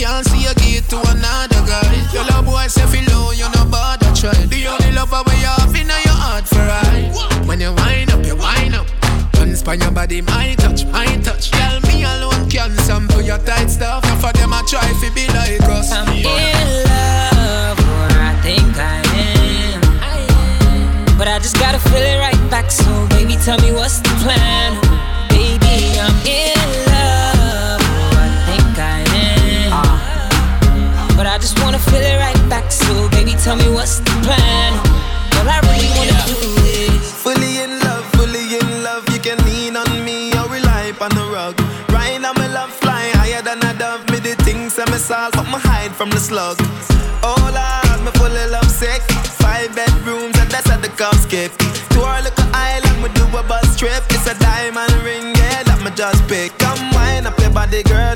can't 0.00 0.24
see 0.24 0.46
a 0.46 0.54
gate 0.54 0.88
to 0.88 0.96
another 1.12 1.60
guy. 1.68 2.08
Your 2.10 2.24
love 2.24 2.46
boy 2.46 2.66
say 2.68 2.86
feel 2.86 3.04
low, 3.12 3.32
you 3.32 3.44
no 3.52 3.66
bother 3.66 4.10
try. 4.16 4.32
The 4.32 4.66
only 4.66 4.92
love 4.96 5.12
I 5.12 5.20
you 5.36 5.44
have 5.44 5.76
in 5.76 5.88
your 5.88 6.16
heart 6.16 6.48
for 6.48 6.56
I. 6.56 7.44
When 7.46 7.60
you 7.60 7.74
wind 7.74 8.10
up, 8.10 8.24
you 8.24 8.34
wind 8.34 8.76
up. 8.76 8.88
Hands 9.36 9.62
on 9.68 9.78
your 9.78 9.90
body, 9.90 10.22
my 10.22 10.54
touch, 10.56 10.86
my 10.86 11.04
touch. 11.20 11.50
Tell 11.50 11.80
me 11.82 12.04
alone 12.04 12.48
can 12.48 12.70
sample 12.78 13.20
your 13.20 13.36
tight 13.44 13.68
stuff. 13.68 14.02
Now 14.04 14.16
for 14.16 14.32
them 14.32 14.54
I 14.54 14.62
try 14.66 14.88
to 14.88 15.12
be 15.12 15.26
like 15.36 15.68
us. 15.68 15.92
I'm 15.92 16.08
yeah. 16.16 16.48
in 16.48 16.68
love, 16.88 17.78
or 17.78 18.08
I 18.24 18.32
think 18.40 18.72
I 18.80 19.04
am. 19.20 19.82
I 20.00 20.16
am. 21.12 21.18
But 21.18 21.28
I 21.28 21.38
just 21.40 21.58
gotta 21.60 21.78
feel 21.78 22.00
it 22.00 22.18
right 22.18 22.50
back. 22.50 22.70
So 22.70 22.88
baby, 23.10 23.36
tell 23.36 23.60
me 23.60 23.72
what's 23.72 24.00
the 24.00 24.08
plan? 24.24 24.80
Baby, 25.28 26.00
I'm 26.00 26.26
in. 26.26 26.59
Tell 33.50 33.58
me 33.58 33.74
what's 33.74 33.98
the 33.98 34.14
plan? 34.22 34.70
All 35.34 35.48
I 35.50 35.58
really 35.66 35.90
wanna 35.98 36.18
do 36.30 36.38
is 36.70 37.02
Fully 37.24 37.58
in 37.64 37.72
love, 37.80 38.04
fully 38.14 38.44
in 38.60 38.68
love. 38.86 39.02
You 39.12 39.18
can 39.18 39.38
lean 39.44 39.74
on 39.76 39.90
me 40.04 40.30
or 40.38 40.46
rely 40.46 40.94
on 41.00 41.10
the 41.18 41.26
rug. 41.34 41.54
Right 41.90 42.18
now, 42.20 42.32
my 42.32 42.46
love 42.46 42.70
flying 42.82 43.14
higher 43.20 43.42
than 43.42 43.58
a 43.70 43.72
dove. 43.76 44.08
Me 44.10 44.18
the 44.20 44.36
things 44.46 44.78
a 44.78 44.86
salt, 44.98 45.32
but 45.34 45.48
my 45.50 45.58
hide 45.58 45.92
from 45.98 46.10
the 46.10 46.20
slug. 46.28 46.58
Oh 47.26 47.42
Lord, 47.58 47.98
me 48.04 48.10
full 48.20 48.36
of 48.42 48.50
love 48.54 48.70
sick. 48.70 49.02
Five 49.42 49.74
bedrooms 49.74 50.36
and 50.38 50.48
that's 50.52 50.70
at 50.70 50.80
the 50.80 50.92
cup 51.00 51.16
skip. 51.16 51.50
To 51.94 51.98
our 52.02 52.22
little 52.22 52.50
island, 52.54 53.02
we 53.02 53.08
do 53.18 53.24
a 53.36 53.42
bus 53.42 53.76
trip. 53.76 54.02
It's 54.14 54.26
a 54.30 54.34
diamond 54.38 54.94
ring, 55.02 55.26
yeah, 55.42 55.64
that 55.64 55.80
me 55.84 55.90
just 55.96 56.22
pick. 56.30 56.56
Come 56.62 56.82
wine 56.94 57.26
up 57.26 57.36
your 57.40 57.50
body, 57.50 57.82
girl, 57.82 58.14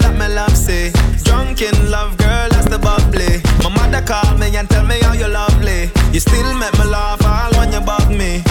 still 6.27 6.51
make 6.63 6.75
me 6.79 6.87
laugh 6.97 7.21
all 7.25 7.53
when 7.59 7.73
you 7.73 7.81
bug 7.81 8.09
me. 8.11 8.43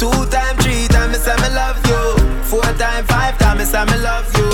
Two 0.00 0.10
time, 0.34 0.56
three 0.62 0.86
time, 0.88 1.10
me 1.12 1.18
say 1.18 1.36
me 1.42 1.48
love 1.54 1.78
you. 1.90 2.02
Four 2.50 2.66
time, 2.80 3.04
five 3.06 3.38
time, 3.38 3.58
me 3.58 3.64
say 3.64 3.84
me 3.84 3.96
love 4.08 4.28
you. 4.36 4.48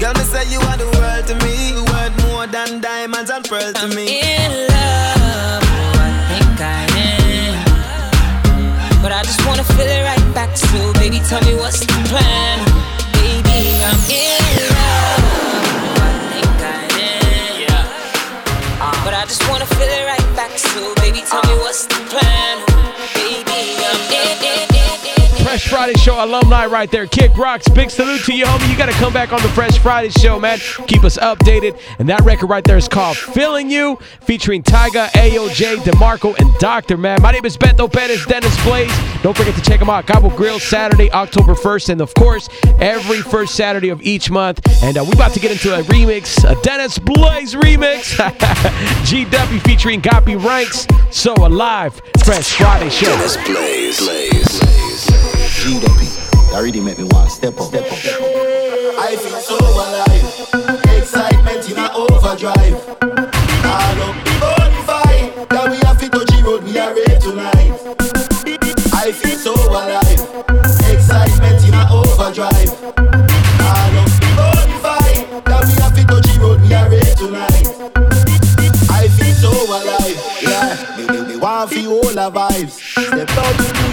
Girl, 0.00 0.14
me 0.18 0.24
say 0.32 0.44
you 0.52 0.60
are 0.70 0.78
the 0.78 0.88
world 0.96 1.24
to 1.30 1.34
me. 1.44 1.74
Worth 1.90 2.14
more 2.26 2.46
than 2.46 2.80
diamonds 2.80 3.30
and 3.30 3.44
pearls 3.44 3.74
to 3.82 3.88
me. 3.96 4.06
in 4.20 4.52
love. 4.74 5.62
Oh, 5.66 6.06
I 6.06 6.10
think 6.30 6.56
I 6.60 6.82
am. 7.10 9.02
But 9.02 9.12
I 9.12 9.22
just 9.22 9.44
wanna 9.46 9.64
feel 9.64 9.86
it 9.96 10.02
right 10.10 10.26
back, 10.34 10.56
so 10.56 10.92
baby, 10.94 11.20
tell 11.28 11.42
me 11.44 11.54
what's 11.56 11.80
the 11.80 11.92
plan? 12.08 12.63
Friday 25.74 25.98
Show 25.98 26.24
alumni 26.24 26.66
right 26.66 26.88
there. 26.88 27.04
Kick 27.04 27.36
Rocks. 27.36 27.68
Big 27.68 27.90
salute 27.90 28.22
to 28.26 28.32
you, 28.32 28.44
homie. 28.44 28.70
You 28.70 28.78
got 28.78 28.86
to 28.86 28.92
come 28.92 29.12
back 29.12 29.32
on 29.32 29.42
the 29.42 29.48
Fresh 29.48 29.78
Friday 29.78 30.08
Show, 30.08 30.38
man. 30.38 30.60
Keep 30.86 31.02
us 31.02 31.18
updated. 31.18 31.76
And 31.98 32.08
that 32.08 32.20
record 32.20 32.46
right 32.46 32.62
there 32.62 32.76
is 32.76 32.86
called 32.86 33.16
Feeling 33.16 33.68
You, 33.68 33.96
featuring 34.20 34.62
Tyga, 34.62 35.08
AOJ, 35.08 35.78
DeMarco, 35.78 36.38
and 36.38 36.48
Doctor, 36.60 36.96
man. 36.96 37.20
My 37.20 37.32
name 37.32 37.44
is 37.44 37.56
Beto 37.56 37.92
Perez, 37.92 38.24
Dennis 38.24 38.54
Blaze. 38.62 38.96
Don't 39.24 39.36
forget 39.36 39.56
to 39.56 39.62
check 39.62 39.80
them 39.80 39.90
out. 39.90 40.06
Cabo 40.06 40.30
Grill, 40.30 40.60
Saturday, 40.60 41.10
October 41.10 41.54
1st. 41.54 41.88
And 41.88 42.00
of 42.00 42.14
course, 42.14 42.48
every 42.78 43.20
first 43.20 43.56
Saturday 43.56 43.88
of 43.88 44.00
each 44.00 44.30
month. 44.30 44.64
And 44.84 44.96
uh, 44.96 45.04
we 45.04 45.12
about 45.14 45.32
to 45.32 45.40
get 45.40 45.50
into 45.50 45.74
a 45.74 45.82
remix, 45.82 46.48
a 46.48 46.54
Dennis 46.62 47.00
Blaze 47.00 47.56
remix. 47.56 48.14
GW 49.06 49.60
featuring 49.62 50.00
Gappy 50.00 50.40
Ranks. 50.40 50.86
So 51.10 51.34
alive. 51.34 52.00
Fresh 52.24 52.52
Friday 52.52 52.90
Show. 52.90 53.06
Dennis 53.06 53.36
Blaze. 53.44 53.98
Blaze. 53.98 54.73
GW, 55.64 56.52
that 56.52 56.60
really 56.60 56.80
make 56.80 56.98
me 56.98 57.04
want 57.04 57.30
to 57.30 57.34
step 57.34 57.58
up. 57.58 57.68
Step 57.68 57.86
up. 57.86 57.98
I 59.00 59.16
feel 59.16 59.40
so 59.40 59.56
alive. 59.56 60.20
Excitement 60.92 61.64
in 61.70 61.78
a 61.78 61.88
overdrive. 61.96 62.76
All 63.64 63.96
up 64.04 64.12
the 64.28 64.32
bonfire. 64.44 65.32
That 65.48 65.70
we 65.72 65.78
have 65.88 65.98
to 66.00 66.08
touch 66.10 66.36
road, 66.44 66.64
we 66.64 66.76
are 66.76 66.92
ready 66.92 67.16
tonight. 67.18 67.72
I 68.92 69.10
feel 69.10 69.38
so 69.40 69.54
alive. 69.54 70.20
Excitement 70.84 71.64
in 71.64 71.72
a 71.72 71.88
overdrive. 71.88 72.68
All 73.64 73.96
up 74.04 74.12
the. 74.36 75.40
That 75.48 75.64
we 75.64 75.80
have 75.80 75.96
to 75.96 76.04
touch 76.04 76.36
road, 76.44 76.60
we 76.60 76.74
are 76.74 76.90
ready 76.90 77.14
tonight. 77.16 77.64
I 78.92 79.08
feel 79.08 79.32
so 79.32 79.48
alive. 79.48 80.20
Yeah, 80.42 80.76
me, 80.98 81.08
me, 81.08 81.26
me 81.26 81.36
want 81.40 81.70
feel 81.70 81.90
all 81.90 82.02
the 82.02 82.30
vibes. 82.30 82.93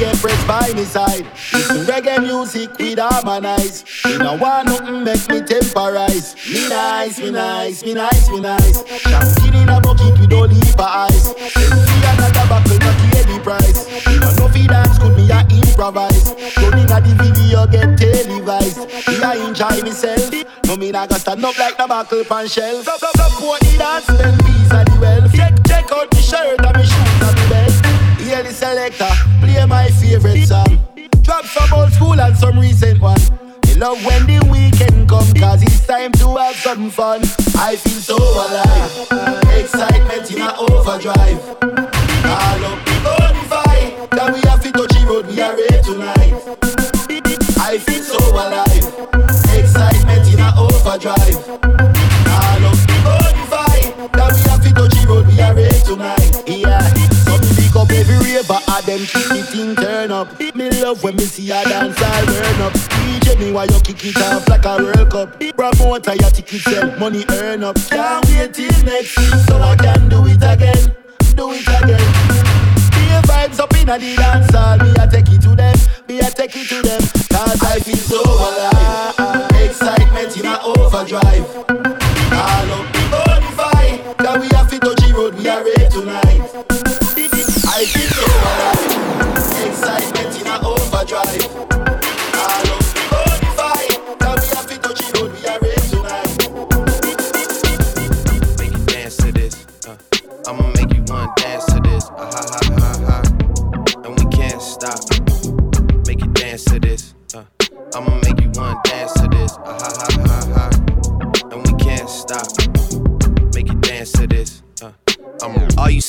Out 0.02 0.16
empress 0.16 0.44
by 0.46 0.74
my 0.74 0.84
side. 0.84 1.26
Listen 1.54 1.86
reggae 1.86 2.22
music 2.22 2.76
with 2.78 2.98
harmonize. 2.98 3.84
Me 4.06 4.18
no 4.18 4.36
want 4.36 4.68
nothing 4.68 5.04
make 5.04 5.30
me 5.30 5.42
temporize. 5.42 6.36
Me 6.50 6.68
nice, 6.70 7.20
me 7.20 7.30
nice, 7.30 7.84
me 7.84 7.94
nice, 7.94 8.30
me 8.30 8.40
nice. 8.40 8.84
Champagne 9.02 9.62
in 9.62 9.70
a 9.70 9.80
bucket 9.80 10.18
with 10.20 10.34
all 10.34 10.50
ice. 10.50 11.34
Then 11.34 11.78
see 11.86 12.02
another 12.10 12.48
buckle, 12.50 12.80
not 12.80 12.98
the 12.98 13.40
price. 13.44 13.86
Me 14.08 14.18
no 14.18 14.48
fi 14.48 14.66
dance, 14.66 14.98
could 14.98 15.16
me 15.16 15.30
a 15.30 15.46
improvise. 15.50 16.34
Turn 16.56 16.80
inna 16.80 16.98
the 17.02 17.14
video, 17.22 17.68
get 17.68 17.98
televised. 17.98 18.80
Me 19.08 19.22
a 19.22 19.46
enjoy 19.46 19.82
myself. 19.86 20.34
No 20.66 20.78
me 20.78 20.92
nah 20.92 21.06
go 21.06 21.16
stand 21.18 21.46
up 21.46 21.58
like 21.60 21.78
the 21.78 21.86
buckle 21.88 22.24
pan 22.24 22.48
shelf. 22.48 22.88
Up, 22.88 23.04
up, 23.04 23.20
up, 23.20 23.42
what 23.42 23.62
the 23.62 23.78
dance, 23.78 24.06
spend 24.06 24.40
peace 24.46 24.74
of 24.74 24.86
the 24.86 24.98
wealth. 25.00 25.36
Check, 25.36 25.54
check 25.68 25.92
out 25.92 26.10
the 26.10 26.18
shirt 26.18 26.71
selector, 28.72 29.12
play 29.42 29.66
my 29.66 29.90
favorite 29.90 30.48
song. 30.48 30.80
Drop 31.24 31.44
some 31.46 31.74
old 31.74 31.92
school 31.92 32.20
and 32.22 32.36
some 32.38 32.58
recent 32.58 33.02
one. 33.02 33.20
Me 33.68 33.76
love 33.76 34.04
when 34.06 34.26
the 34.28 34.40
weekend 34.50 35.10
come 35.10 35.30
cause 35.34 35.62
it's 35.62 35.86
time 35.86 36.12
to 36.14 36.38
have 36.38 36.56
some 36.56 36.90
fun. 36.90 37.20
I 37.58 37.76
feel 37.76 38.02
so 38.02 38.18
alive. 38.18 38.92
Excitement 39.60 40.32
in 40.32 40.42
a 40.42 40.56
overdrive. 40.56 41.40
All 42.40 42.64
up 42.70 42.80
the 42.88 42.96
bonfire. 43.04 44.08
That 44.16 44.34
we 44.34 44.40
have 44.50 44.62
to 44.64 44.72
touch 44.72 44.94
the 44.96 45.06
road, 45.06 45.28
we 45.28 45.42
are 45.42 45.56
ready 45.56 45.82
tonight. 45.84 46.34
I 47.60 47.78
feel 47.78 48.04
so 48.04 48.20
alive. 48.32 48.86
Excitement 49.54 50.34
in 50.34 50.40
a 50.40 50.54
overdrive. 50.56 51.71
Them 58.92 59.06
keep 59.08 59.28
the 59.30 59.44
thing 59.44 59.76
turn 59.76 60.12
up. 60.12 60.28
Me 60.56 60.70
love 60.82 61.04
when 61.04 61.16
me 61.16 61.24
see 61.24 61.50
a 61.52 61.64
dance, 61.64 61.96
I 61.98 62.26
burn 62.26 62.62
up. 62.62 62.74
DJ 62.74 63.40
me 63.40 63.52
while 63.52 63.68
you 63.68 63.80
kick 63.82 64.04
it 64.06 64.18
off 64.18 64.48
like 64.50 64.66
a 64.66 64.78
World 64.84 65.10
Cup. 65.10 65.40
Promoter 65.56 66.16
your 66.16 66.30
ticket 66.30 66.62
sell, 66.62 67.00
money 67.00 67.24
earn 67.30 67.64
up. 67.64 67.78
Can't 67.90 68.26
wait 68.28 68.54
till 68.54 68.84
next 68.84 69.18
week 69.18 69.34
so 69.48 69.56
I 69.62 69.76
can 69.78 70.10
do 70.10 70.26
it 70.28 70.44
again, 70.44 70.96
do 71.36 71.52
it 71.52 71.68
again. 71.68 72.04
Be 72.92 73.04
vibes 73.28 73.60
up 73.60 73.74
in 73.76 73.90
a 73.90 73.98
the 73.98 74.16
dance 74.16 74.52
hall, 74.54 74.78
me 74.78 74.92
a 75.00 75.08
take 75.08 75.32
it 75.32 75.42
to 75.42 75.56
them, 75.56 75.78
me 76.08 76.20
a 76.20 76.30
take 76.30 76.56
it 76.56 76.68
to 76.68 76.82
them. 76.82 77.02
Cause 77.32 77.64
I 77.64 77.80
feel 77.80 77.96
so 77.96 78.22
alive, 78.22 79.52
excitement 79.62 80.38
in 80.38 80.46
a 80.46 80.60
overdrive. 80.64 81.71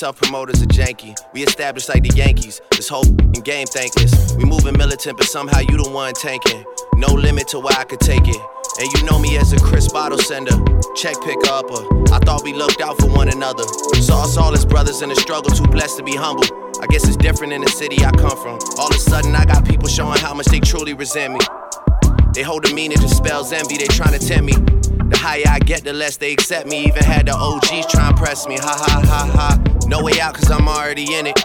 Self 0.02 0.16
promoters 0.16 0.60
are 0.60 0.66
janky. 0.66 1.16
We 1.32 1.44
established 1.44 1.88
like 1.88 2.02
the 2.02 2.12
Yankees. 2.16 2.60
This 2.72 2.88
whole 2.88 3.04
game 3.44 3.68
thankless. 3.68 4.34
We 4.34 4.42
moving 4.44 4.76
militant, 4.76 5.16
but 5.16 5.28
somehow 5.28 5.60
you 5.60 5.76
the 5.76 5.88
one 5.88 6.12
tanking. 6.14 6.64
No 6.96 7.14
limit 7.14 7.46
to 7.54 7.60
where 7.60 7.78
I 7.78 7.84
could 7.84 8.00
take 8.00 8.26
it. 8.26 8.42
And 8.80 8.92
you 8.92 9.04
know 9.04 9.20
me 9.20 9.38
as 9.38 9.52
a 9.52 9.60
Chris 9.60 9.86
bottle 9.92 10.18
sender, 10.18 10.58
check 10.96 11.14
picker 11.22 11.46
upper. 11.46 11.86
I 12.12 12.18
thought 12.18 12.42
we 12.42 12.52
looked 12.52 12.80
out 12.80 12.98
for 12.98 13.06
one 13.06 13.28
another. 13.28 13.62
Saw 14.02 14.24
us 14.24 14.36
all 14.36 14.52
as 14.52 14.64
brothers 14.66 15.02
in 15.02 15.08
the 15.08 15.14
struggle, 15.14 15.52
too 15.52 15.70
blessed 15.70 15.98
to 15.98 16.02
be 16.02 16.16
humble. 16.16 16.46
I 16.82 16.88
guess 16.88 17.06
it's 17.06 17.16
different 17.16 17.52
in 17.52 17.60
the 17.60 17.70
city 17.70 18.04
I 18.04 18.10
come 18.10 18.36
from. 18.42 18.58
All 18.78 18.90
of 18.90 18.96
a 18.96 18.98
sudden, 18.98 19.36
I 19.36 19.44
got 19.44 19.64
people 19.64 19.86
showing 19.86 20.18
how 20.18 20.34
much 20.34 20.46
they 20.46 20.58
truly 20.58 20.94
resent 20.94 21.34
me. 21.34 21.40
They 22.34 22.42
hold 22.42 22.66
a 22.66 22.74
meaning 22.74 22.98
to 22.98 23.08
spells 23.08 23.52
envy, 23.52 23.76
they 23.76 23.86
trying 23.86 24.18
to 24.18 24.26
tempt 24.26 24.46
me. 24.46 24.54
The 25.12 25.16
higher 25.16 25.46
I 25.46 25.60
get, 25.60 25.84
the 25.84 25.92
less 25.92 26.16
they 26.16 26.32
accept 26.32 26.66
me. 26.66 26.86
Even 26.86 27.04
had 27.04 27.26
the 27.26 27.36
OGs 27.36 27.86
try 27.86 28.08
and 28.08 28.16
press 28.16 28.48
me. 28.48 28.56
Ha 28.56 28.74
ha 28.88 29.00
ha 29.04 29.30
ha. 29.30 29.72
No 29.92 30.02
way 30.02 30.18
out, 30.22 30.32
cause 30.32 30.50
I'm 30.50 30.68
already 30.68 31.12
in 31.12 31.26
it. 31.26 31.44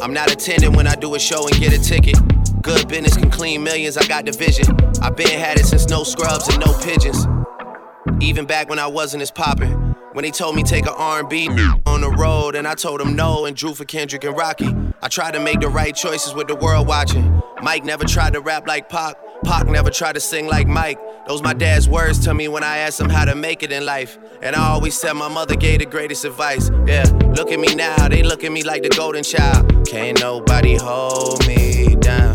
I'm 0.00 0.12
not 0.14 0.30
attending 0.30 0.74
when 0.74 0.86
I 0.86 0.94
do 0.94 1.16
a 1.16 1.18
show 1.18 1.48
and 1.48 1.56
get 1.56 1.72
a 1.72 1.82
ticket. 1.82 2.14
Good 2.62 2.86
business 2.86 3.16
can 3.16 3.32
clean 3.32 3.64
millions, 3.64 3.96
I 3.96 4.06
got 4.06 4.26
the 4.26 4.30
vision. 4.30 4.64
I 5.02 5.10
been 5.10 5.26
had 5.26 5.58
it 5.58 5.66
since 5.66 5.88
no 5.88 6.04
scrubs 6.04 6.46
and 6.46 6.64
no 6.64 6.72
pigeons. 6.78 7.26
Even 8.20 8.46
back 8.46 8.68
when 8.68 8.78
I 8.78 8.86
wasn't 8.86 9.24
as 9.24 9.32
poppin'. 9.32 9.72
When 10.12 10.22
they 10.22 10.30
told 10.30 10.54
me 10.54 10.62
take 10.62 10.86
a 10.86 10.94
R&B 10.94 11.48
on 11.84 12.00
the 12.00 12.10
road, 12.10 12.54
and 12.54 12.64
I 12.64 12.76
told 12.76 13.00
them 13.00 13.16
no 13.16 13.44
and 13.44 13.56
drew 13.56 13.74
for 13.74 13.84
Kendrick 13.84 14.22
and 14.22 14.36
Rocky. 14.36 14.72
I 15.02 15.08
tried 15.08 15.32
to 15.32 15.40
make 15.40 15.58
the 15.58 15.68
right 15.68 15.96
choices 15.96 16.34
with 16.34 16.46
the 16.46 16.54
world 16.54 16.86
watching. 16.86 17.42
Mike 17.60 17.84
never 17.84 18.04
tried 18.04 18.34
to 18.34 18.40
rap 18.40 18.68
like 18.68 18.88
Pac. 18.88 19.16
Pac 19.44 19.66
never 19.66 19.90
tried 19.90 20.12
to 20.12 20.20
sing 20.20 20.46
like 20.46 20.68
Mike. 20.68 21.00
Those 21.28 21.42
my 21.42 21.52
dad's 21.52 21.90
words 21.90 22.20
to 22.20 22.32
me 22.32 22.48
when 22.48 22.64
I 22.64 22.78
asked 22.78 22.98
him 22.98 23.10
how 23.10 23.26
to 23.26 23.34
make 23.34 23.62
it 23.62 23.70
in 23.70 23.84
life. 23.84 24.16
And 24.40 24.56
I 24.56 24.70
always 24.70 24.98
said 24.98 25.12
my 25.12 25.28
mother 25.28 25.56
gave 25.56 25.80
the 25.80 25.84
greatest 25.84 26.24
advice. 26.24 26.70
Yeah, 26.86 27.04
look 27.36 27.52
at 27.52 27.60
me 27.60 27.74
now, 27.74 28.08
they 28.08 28.22
look 28.22 28.44
at 28.44 28.50
me 28.50 28.62
like 28.62 28.82
the 28.82 28.88
golden 28.88 29.22
child. 29.22 29.86
Can't 29.86 30.18
nobody 30.18 30.76
hold 30.76 31.46
me 31.46 31.96
down. 31.96 32.34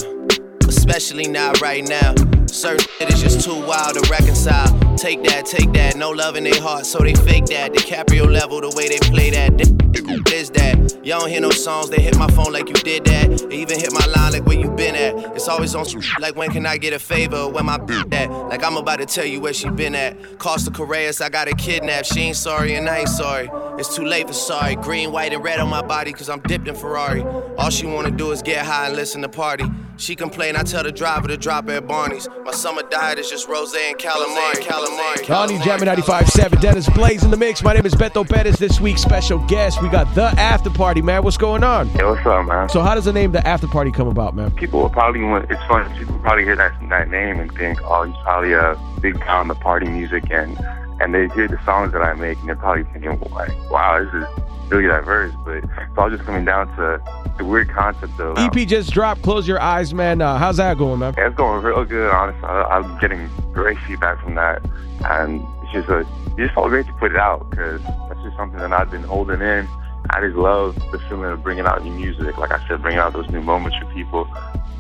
Especially 0.68 1.28
not 1.28 1.60
right 1.60 1.84
now. 1.84 2.14
Certain 2.46 2.86
shit 3.00 3.12
is 3.12 3.20
just 3.20 3.42
too 3.42 3.66
wild 3.66 3.96
to 3.96 4.08
reconcile. 4.12 4.70
Take 5.04 5.22
that, 5.24 5.46
take 5.46 5.74
that, 5.74 5.98
no 5.98 6.12
love 6.12 6.38
in 6.38 6.46
their 6.46 6.62
heart, 6.62 6.86
so 6.86 7.00
they 7.00 7.14
fake 7.14 7.48
that. 7.48 7.74
DiCaprio 7.74 8.26
level, 8.26 8.62
the 8.62 8.70
way 8.70 8.88
they 8.88 9.00
play 9.00 9.32
that. 9.32 9.58
That? 9.58 11.00
Y'all 11.04 11.20
don't 11.20 11.30
hear 11.30 11.42
no 11.42 11.50
songs, 11.50 11.90
they 11.90 12.02
hit 12.02 12.18
my 12.18 12.28
phone 12.28 12.54
like 12.54 12.70
you 12.70 12.74
did 12.76 13.04
that. 13.06 13.50
They 13.50 13.58
even 13.58 13.80
hit 13.80 13.92
my 13.92 14.06
line 14.06 14.32
like 14.32 14.46
where 14.46 14.58
you 14.58 14.70
been 14.72 14.96
at. 14.96 15.36
It's 15.36 15.50
always 15.50 15.76
on 15.76 15.84
some 15.84 16.02
like 16.20 16.38
when 16.38 16.52
can 16.52 16.66
I 16.66 16.78
get 16.78 16.94
a 16.94 17.00
favor? 17.00 17.50
Where 17.50 17.64
my 17.64 17.78
bitch 17.78 18.14
at? 18.14 18.32
Like 18.32 18.64
I'm 18.64 18.78
about 18.78 19.00
to 19.00 19.06
tell 19.06 19.26
you 19.26 19.42
where 19.42 19.54
she 19.54 19.70
been 19.70 19.94
at. 19.94 20.40
Costa 20.40 20.72
Correas, 20.72 21.20
I 21.20 21.28
got 21.28 21.50
her 21.50 21.54
kidnapped. 21.56 22.06
She 22.08 22.22
ain't 22.22 22.38
sorry 22.38 22.76
and 22.76 22.88
I 22.88 23.00
ain't 23.00 23.10
sorry. 23.10 23.50
It's 23.78 23.94
too 23.94 24.06
late 24.06 24.28
for 24.28 24.34
sorry. 24.34 24.76
Green, 24.78 25.12
white, 25.12 25.34
and 25.34 25.44
red 25.44 25.60
on 25.60 25.70
my 25.70 25.82
body, 25.82 26.14
cause 26.14 26.30
I'm 26.30 26.40
dipped 26.42 26.70
in 26.70 26.76
Ferrari. 26.76 27.24
All 27.58 27.70
she 27.70 27.86
wanna 27.86 28.12
do 28.12 28.32
is 28.32 28.42
get 28.42 28.66
high 28.66 28.88
and 28.88 28.96
listen 28.96 29.22
to 29.24 29.30
party. 29.30 29.66
She 29.98 30.16
complain, 30.16 30.56
I 30.56 30.64
tell 30.64 30.84
the 30.84 30.92
driver 30.92 31.28
to 31.28 31.38
drop 31.38 31.70
at 31.70 31.88
Barney's. 31.88 32.28
My 32.44 32.52
summer 32.52 32.82
diet 32.90 33.20
is 33.20 33.30
just 33.30 33.48
rose 33.48 33.76
and 33.78 33.98
calamari. 33.98 34.56
Calamari. 34.56 34.93
Ronnie 35.30 35.58
Jammin 35.60 35.88
95.7, 35.88 36.62
Dennis 36.62 36.88
Blaze 36.90 37.24
in 37.24 37.32
the 37.32 37.38
mix. 37.38 37.64
My 37.64 37.74
name 37.74 37.86
is 37.86 37.96
Beto 37.96 38.28
Perez. 38.28 38.58
This 38.58 38.80
week's 38.80 39.02
special 39.02 39.40
guest, 39.48 39.82
we 39.82 39.90
got 39.90 40.14
the 40.14 40.26
after 40.40 40.70
party, 40.70 41.02
man. 41.02 41.24
What's 41.24 41.38
going 41.38 41.64
on? 41.64 41.88
Hey, 41.90 42.04
what's 42.04 42.26
up, 42.26 42.46
man? 42.46 42.70
So, 42.70 42.82
how 42.82 42.94
does 42.94 43.06
the 43.06 43.14
name 43.14 43.32
the 43.32 43.46
after 43.48 43.68
party 43.68 43.92
come 43.92 44.08
about, 44.08 44.36
man? 44.36 44.52
People 44.52 44.82
will 44.82 44.90
probably, 44.90 45.22
want- 45.22 45.50
it's 45.50 45.62
funny, 45.68 45.92
people 45.98 46.18
probably 46.20 46.44
hear 46.44 46.56
that, 46.56 46.74
that 46.90 47.10
name 47.10 47.40
and 47.40 47.52
think, 47.56 47.80
oh, 47.84 48.04
he's 48.04 48.16
probably 48.24 48.54
a 48.54 48.78
big 49.02 49.20
guy 49.20 49.38
on 49.40 49.48
the 49.48 49.56
party 49.56 49.88
music, 49.88 50.26
and 50.30 50.56
and 51.04 51.14
they 51.14 51.28
hear 51.36 51.48
the 51.48 51.60
songs 51.66 51.92
that 51.92 52.02
I 52.02 52.14
make, 52.14 52.40
and 52.40 52.48
they're 52.48 52.56
probably 52.56 52.86
thinking, 52.94 53.20
like, 53.32 53.52
wow, 53.70 54.04
this 54.04 54.14
is 54.14 54.72
really 54.72 54.88
diverse. 54.88 55.34
But 55.44 55.58
it's 55.58 55.98
all 55.98 56.10
just 56.10 56.24
coming 56.24 56.46
down 56.46 56.68
to 56.78 57.02
the 57.38 57.46
weird 57.46 57.70
concept 57.70 58.18
of. 58.20 58.38
EP 58.38 58.56
E 58.56 58.66
just 58.66 58.92
dropped. 58.92 59.22
Close 59.22 59.48
your 59.48 59.60
eyes, 59.60 59.94
man. 59.94 60.22
Uh, 60.22 60.38
how's 60.38 60.58
that 60.58 60.78
going, 60.78 61.00
man? 61.00 61.14
Yeah, 61.18 61.28
it's 61.28 61.36
going 61.36 61.62
real 61.62 61.84
good, 61.84 62.10
honestly. 62.10 62.44
I, 62.44 62.64
I'm 62.64 62.98
getting 63.00 63.30
great 63.52 63.78
feedback 63.80 64.24
from 64.24 64.36
that, 64.36 64.62
and 65.06 65.46
it's 65.64 65.74
just 65.74 65.90
a, 65.90 66.00
it 66.00 66.38
just 66.38 66.54
felt 66.54 66.70
great 66.70 66.86
to 66.88 66.94
put 66.94 67.12
it 67.12 67.18
out 67.18 67.50
because 67.50 67.82
that's 67.82 68.22
just 68.24 68.38
something 68.38 68.60
that 68.60 68.72
I've 68.72 68.90
been 68.90 69.04
holding 69.04 69.42
in. 69.42 69.68
I 70.10 70.22
just 70.22 70.36
love 70.36 70.76
the 70.92 71.00
feeling 71.10 71.32
of 71.32 71.44
bringing 71.44 71.66
out 71.66 71.84
new 71.84 71.92
music. 71.92 72.38
Like 72.38 72.52
I 72.52 72.66
said, 72.68 72.82
bringing 72.82 73.00
out 73.00 73.14
those 73.14 73.30
new 73.30 73.42
moments 73.42 73.78
for 73.78 73.86
people, 73.94 74.28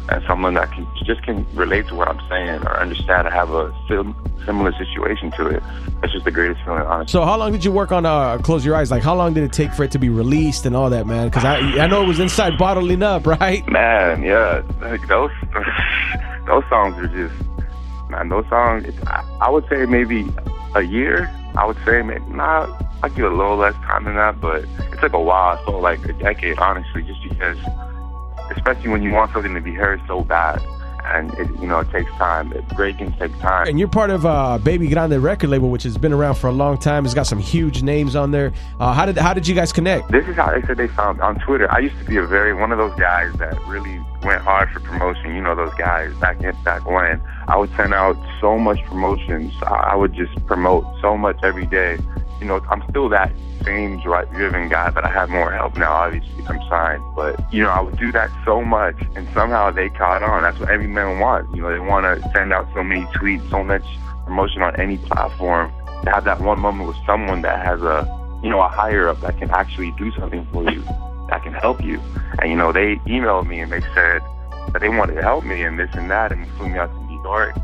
and 0.09 0.23
someone 0.27 0.53
that 0.55 0.71
can 0.71 0.85
just 1.05 1.23
can 1.23 1.45
relate 1.55 1.87
to 1.87 1.95
what 1.95 2.07
I'm 2.07 2.19
saying 2.29 2.61
or 2.63 2.79
understand 2.79 3.27
or 3.27 3.31
have 3.31 3.49
a 3.51 3.73
sim- 3.87 4.15
similar 4.45 4.73
situation 4.73 5.31
to 5.31 5.47
it. 5.47 5.63
That's 6.01 6.11
just 6.11 6.25
the 6.25 6.31
greatest 6.31 6.61
feeling, 6.65 6.81
honestly. 6.81 7.11
So, 7.11 7.23
how 7.23 7.37
long 7.37 7.51
did 7.53 7.63
you 7.63 7.71
work 7.71 7.91
on 7.91 8.05
uh, 8.05 8.37
Close 8.39 8.65
Your 8.65 8.75
Eyes? 8.75 8.91
Like, 8.91 9.03
how 9.03 9.15
long 9.15 9.33
did 9.33 9.43
it 9.43 9.53
take 9.53 9.73
for 9.73 9.83
it 9.83 9.91
to 9.91 9.99
be 9.99 10.09
released 10.09 10.65
and 10.65 10.75
all 10.75 10.89
that, 10.89 11.07
man? 11.07 11.29
Because 11.29 11.45
I, 11.45 11.57
I 11.57 11.87
know 11.87 12.03
it 12.03 12.07
was 12.07 12.19
inside 12.19 12.57
bottling 12.57 13.01
up, 13.01 13.25
right? 13.41 13.67
Man, 13.69 14.23
yeah, 14.23 14.61
like 14.81 15.07
those 15.07 15.31
those 16.45 16.63
songs 16.69 16.97
are 16.97 17.07
just 17.07 17.33
man. 18.09 18.29
Those 18.29 18.47
songs, 18.49 18.85
it's, 18.85 18.97
I, 19.07 19.23
I 19.41 19.49
would 19.49 19.67
say 19.69 19.85
maybe 19.85 20.27
a 20.75 20.81
year. 20.81 21.33
I 21.55 21.65
would 21.65 21.77
say 21.85 22.01
maybe 22.01 22.25
not. 22.29 22.69
I 23.03 23.09
give 23.09 23.25
it 23.25 23.31
a 23.31 23.35
little 23.35 23.57
less 23.57 23.75
time 23.85 24.05
than 24.05 24.15
that, 24.15 24.39
but 24.39 24.63
it 24.63 24.99
took 24.99 25.13
a 25.13 25.19
while. 25.21 25.63
So 25.65 25.79
like 25.79 26.03
a 26.05 26.13
decade, 26.13 26.57
honestly, 26.57 27.03
just 27.03 27.21
because, 27.23 27.57
especially 28.51 28.89
when 28.89 29.03
you 29.03 29.11
want 29.11 29.31
something 29.33 29.53
to 29.53 29.61
be 29.61 29.73
heard 29.73 30.01
so 30.07 30.23
bad, 30.23 30.61
and 31.05 31.33
it, 31.35 31.47
you 31.59 31.67
know 31.67 31.79
it 31.79 31.89
takes 31.91 32.09
time. 32.11 32.51
It, 32.53 32.67
breaking 32.69 33.13
takes 33.13 33.37
time. 33.39 33.67
And 33.67 33.79
you're 33.79 33.87
part 33.87 34.09
of 34.09 34.25
uh, 34.25 34.57
Baby 34.57 34.87
Grande 34.87 35.21
record 35.21 35.49
label, 35.49 35.69
which 35.69 35.83
has 35.83 35.97
been 35.97 36.13
around 36.13 36.35
for 36.35 36.47
a 36.47 36.51
long 36.51 36.77
time. 36.77 37.05
It's 37.05 37.13
got 37.13 37.27
some 37.27 37.39
huge 37.39 37.83
names 37.83 38.15
on 38.15 38.31
there. 38.31 38.53
Uh, 38.79 38.93
how 38.93 39.05
did 39.05 39.17
how 39.17 39.33
did 39.33 39.47
you 39.47 39.55
guys 39.55 39.71
connect? 39.71 40.11
This 40.11 40.27
is 40.27 40.35
how 40.35 40.51
they 40.51 40.65
said 40.65 40.77
they 40.77 40.87
found 40.87 41.21
on 41.21 41.39
Twitter. 41.39 41.71
I 41.71 41.79
used 41.79 41.97
to 41.99 42.05
be 42.05 42.17
a 42.17 42.25
very 42.25 42.53
one 42.53 42.71
of 42.71 42.77
those 42.77 42.97
guys 42.99 43.33
that 43.35 43.59
really 43.67 43.99
went 44.23 44.41
hard 44.41 44.69
for 44.71 44.79
promotion. 44.79 45.35
You 45.35 45.41
know 45.41 45.55
those 45.55 45.73
guys 45.75 46.13
back 46.15 46.41
in 46.41 46.55
back 46.63 46.85
when 46.85 47.21
I 47.47 47.57
would 47.57 47.69
send 47.75 47.93
out 47.93 48.17
so 48.39 48.57
much 48.57 48.83
promotions. 48.85 49.53
I, 49.63 49.91
I 49.91 49.95
would 49.95 50.13
just 50.13 50.33
promote 50.45 50.85
so 51.01 51.17
much 51.17 51.37
every 51.43 51.65
day. 51.67 51.97
You 52.39 52.47
know, 52.47 52.59
I'm 52.69 52.83
still 52.89 53.09
that 53.09 53.31
same 53.63 53.99
drive 54.01 54.31
driven 54.31 54.69
guy, 54.69 54.89
but 54.89 55.05
I 55.05 55.09
have 55.09 55.29
more 55.29 55.51
help 55.51 55.77
now. 55.77 55.91
Obviously, 55.91 56.45
I'm 56.47 56.59
signed, 56.69 57.03
but 57.15 57.39
you 57.53 57.63
know, 57.63 57.69
I 57.69 57.81
would 57.81 57.97
do 57.97 58.11
that 58.11 58.29
so 58.45 58.61
much, 58.63 58.95
and 59.15 59.27
somehow 59.33 59.71
they 59.71 59.89
caught 59.89 60.23
on. 60.23 60.43
That's 60.43 60.59
what 60.59 60.69
every 60.69 60.87
man 60.87 61.19
wants. 61.19 61.53
You 61.55 61.61
know, 61.61 61.71
they 61.71 61.79
want 61.79 62.03
to 62.05 62.31
send 62.31 62.53
out 62.53 62.67
so 62.73 62.83
many 62.83 63.05
tweets, 63.07 63.49
so 63.49 63.63
much 63.63 63.83
promotion 64.25 64.61
on 64.61 64.79
any 64.79 64.97
platform. 64.97 65.71
To 66.03 66.09
have 66.11 66.25
that 66.25 66.41
one 66.41 66.59
moment 66.59 66.87
with 66.87 66.97
someone 67.05 67.41
that 67.43 67.65
has 67.65 67.81
a, 67.81 68.05
you 68.43 68.49
know, 68.49 68.59
a 68.59 68.67
higher 68.67 69.07
up 69.07 69.21
that 69.21 69.37
can 69.37 69.49
actually 69.51 69.91
do 69.97 70.11
something 70.13 70.45
for 70.51 70.69
you, 70.69 70.81
that 71.29 71.41
can 71.43 71.53
help 71.53 71.81
you. 71.81 72.01
And 72.39 72.51
you 72.51 72.57
know, 72.57 72.71
they 72.71 72.95
emailed 73.07 73.47
me 73.47 73.59
and 73.59 73.71
they 73.71 73.81
said 73.93 74.21
that 74.71 74.79
they 74.81 74.89
wanted 74.89 75.15
to 75.15 75.21
help 75.21 75.45
me 75.45 75.63
and 75.63 75.79
this 75.79 75.89
and 75.93 76.11
that, 76.11 76.31
and 76.31 76.45
flew 76.51 76.67
me 76.69 76.77
out 76.77 76.87
to 76.87 77.03
New 77.05 77.23
York. 77.23 77.55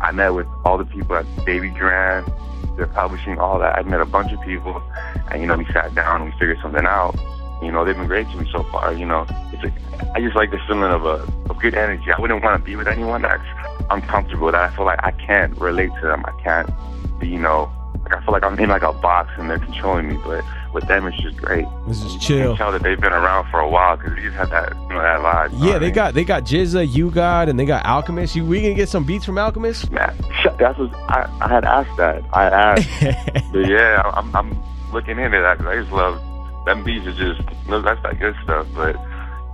I 0.00 0.12
met 0.12 0.30
with 0.30 0.46
all 0.64 0.78
the 0.78 0.84
people 0.84 1.16
at 1.16 1.26
Baby 1.44 1.70
Grande, 1.70 2.30
they're 2.76 2.86
publishing 2.86 3.38
all 3.38 3.58
that. 3.58 3.78
I 3.78 3.82
met 3.82 4.00
a 4.00 4.04
bunch 4.04 4.32
of 4.32 4.40
people, 4.42 4.82
and 5.30 5.40
you 5.40 5.46
know, 5.46 5.56
we 5.56 5.64
sat 5.66 5.94
down 5.94 6.22
and 6.22 6.32
we 6.32 6.38
figured 6.38 6.58
something 6.62 6.84
out. 6.84 7.14
You 7.62 7.72
know, 7.72 7.84
they've 7.84 7.96
been 7.96 8.06
great 8.06 8.28
to 8.30 8.36
me 8.36 8.48
so 8.52 8.62
far. 8.64 8.92
You 8.92 9.06
know, 9.06 9.26
it's 9.52 9.64
a, 9.64 10.12
I 10.14 10.20
just 10.20 10.36
like 10.36 10.50
the 10.50 10.58
feeling 10.66 10.82
of 10.82 11.06
a 11.06 11.26
of 11.50 11.58
good 11.58 11.74
energy. 11.74 12.12
I 12.12 12.20
wouldn't 12.20 12.42
want 12.42 12.60
to 12.60 12.64
be 12.64 12.76
with 12.76 12.86
anyone 12.86 13.22
that's 13.22 13.42
uncomfortable. 13.90 14.52
That 14.52 14.72
I 14.72 14.76
feel 14.76 14.84
like 14.84 15.02
I 15.02 15.12
can't 15.12 15.56
relate 15.58 15.90
to 16.00 16.06
them. 16.06 16.24
I 16.26 16.42
can't 16.42 16.70
be, 17.18 17.28
you 17.28 17.38
know, 17.40 17.70
like 17.70 17.85
I 18.14 18.22
feel 18.24 18.32
like 18.32 18.44
I'm 18.44 18.58
in 18.58 18.68
like 18.68 18.82
a 18.82 18.92
box 18.92 19.30
and 19.38 19.48
they're 19.50 19.58
controlling 19.58 20.08
me. 20.08 20.18
But 20.24 20.44
with 20.72 20.86
them, 20.88 21.06
it's 21.06 21.16
just 21.22 21.36
great. 21.36 21.64
This 21.88 22.02
is 22.02 22.16
chill. 22.16 22.36
You 22.38 22.44
can 22.48 22.56
tell 22.56 22.72
that 22.72 22.82
they've 22.82 23.00
been 23.00 23.12
around 23.12 23.50
for 23.50 23.60
a 23.60 23.68
while 23.68 23.96
because 23.96 24.14
they 24.14 24.22
just 24.22 24.36
have 24.36 24.50
that, 24.50 24.74
you 24.88 24.94
know, 24.94 25.02
that 25.02 25.20
vibe. 25.20 25.50
Yeah, 25.52 25.58
what 25.66 25.76
I 25.76 25.78
they 25.78 25.86
mean? 25.86 25.94
got 25.94 26.14
they 26.14 26.24
got 26.24 26.44
GZA, 26.44 26.92
you 26.94 27.10
got, 27.10 27.48
and 27.48 27.58
they 27.58 27.64
got 27.64 27.84
Alchemist. 27.86 28.36
You 28.36 28.44
we 28.44 28.60
gonna 28.62 28.74
get 28.74 28.88
some 28.88 29.04
beats 29.04 29.24
from 29.24 29.38
Alchemist? 29.38 29.90
Man, 29.90 30.14
shut- 30.42 30.58
that's 30.58 30.78
what 30.78 30.94
I, 31.08 31.28
I 31.40 31.48
had 31.48 31.64
asked 31.64 31.96
that. 31.96 32.22
I 32.32 32.44
asked. 32.44 32.88
but 33.52 33.66
yeah, 33.68 34.02
I'm, 34.14 34.34
I'm 34.36 34.62
looking 34.92 35.18
into 35.18 35.40
that 35.40 35.58
'cause 35.58 35.66
I 35.66 35.76
just 35.80 35.92
love 35.92 36.20
them 36.66 36.84
beats. 36.84 37.06
Is 37.06 37.16
just 37.16 37.40
that's 37.68 38.02
that 38.02 38.18
good 38.18 38.34
stuff. 38.44 38.66
But 38.74 38.96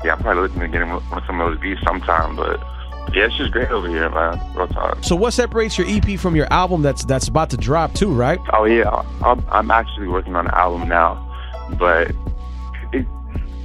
yeah, 0.04 0.14
I'm 0.14 0.18
probably 0.22 0.42
looking 0.42 0.60
to 0.60 0.68
get 0.68 0.82
in 0.82 0.92
with 0.92 1.04
with 1.14 1.24
some 1.26 1.40
of 1.40 1.50
those 1.52 1.60
beats 1.60 1.80
sometime. 1.82 2.34
But 2.36 2.58
yeah, 3.12 3.26
it's 3.26 3.36
just 3.36 3.52
great 3.52 3.70
over 3.70 3.88
here, 3.88 4.08
man. 4.10 4.40
Real 4.54 4.68
talk. 4.68 5.02
So 5.02 5.16
what 5.16 5.32
separates 5.32 5.76
your 5.76 5.86
EP 5.88 6.18
from 6.18 6.36
your 6.36 6.50
album 6.52 6.82
that's 6.82 7.04
that's 7.04 7.28
about 7.28 7.50
to 7.50 7.56
drop 7.56 7.92
too, 7.94 8.12
right? 8.12 8.38
Oh 8.52 8.64
yeah, 8.64 8.90
I'm, 9.22 9.44
I'm 9.50 9.70
actually 9.70 10.08
working 10.08 10.36
on 10.36 10.46
an 10.46 10.54
album 10.54 10.88
now, 10.88 11.14
but 11.78 12.12
it, 12.92 13.06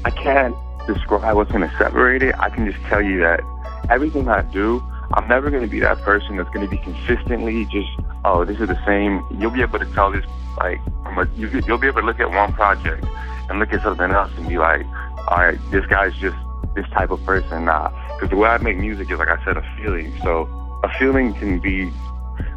I 0.03 0.09
can't 0.09 0.55
describe 0.87 1.35
what's 1.35 1.51
going 1.51 1.69
to 1.69 1.77
separate 1.77 2.23
it. 2.23 2.33
I 2.39 2.49
can 2.49 2.69
just 2.69 2.83
tell 2.85 3.01
you 3.01 3.19
that 3.19 3.41
everything 3.89 4.27
I 4.27 4.41
do, 4.41 4.81
I'm 5.13 5.27
never 5.27 5.49
going 5.49 5.63
to 5.63 5.69
be 5.69 5.79
that 5.81 5.99
person 5.99 6.37
that's 6.37 6.49
going 6.49 6.65
to 6.65 6.69
be 6.69 6.77
consistently 6.77 7.65
just, 7.65 7.89
oh, 8.25 8.45
this 8.45 8.59
is 8.59 8.67
the 8.67 8.85
same. 8.85 9.23
You'll 9.39 9.51
be 9.51 9.61
able 9.61 9.79
to 9.79 9.85
tell 9.93 10.11
this, 10.11 10.25
like, 10.57 10.79
a, 11.05 11.27
you, 11.35 11.47
you'll 11.67 11.77
be 11.77 11.87
able 11.87 12.01
to 12.01 12.05
look 12.05 12.19
at 12.19 12.31
one 12.31 12.53
project 12.53 13.05
and 13.49 13.59
look 13.59 13.71
at 13.73 13.83
something 13.83 14.11
else 14.11 14.31
and 14.37 14.47
be 14.47 14.57
like, 14.57 14.85
all 15.27 15.37
right, 15.37 15.59
this 15.71 15.85
guy's 15.85 16.15
just 16.15 16.37
this 16.77 16.89
type 16.91 17.09
of 17.09 17.23
person. 17.25 17.65
Nah, 17.65 17.89
because 18.15 18.29
the 18.29 18.37
way 18.37 18.49
I 18.49 18.57
make 18.59 18.77
music 18.77 19.11
is, 19.11 19.19
like 19.19 19.27
I 19.27 19.43
said, 19.43 19.57
a 19.57 19.65
feeling. 19.77 20.13
So 20.23 20.47
a 20.83 20.89
feeling 20.97 21.33
can 21.33 21.59
be 21.59 21.91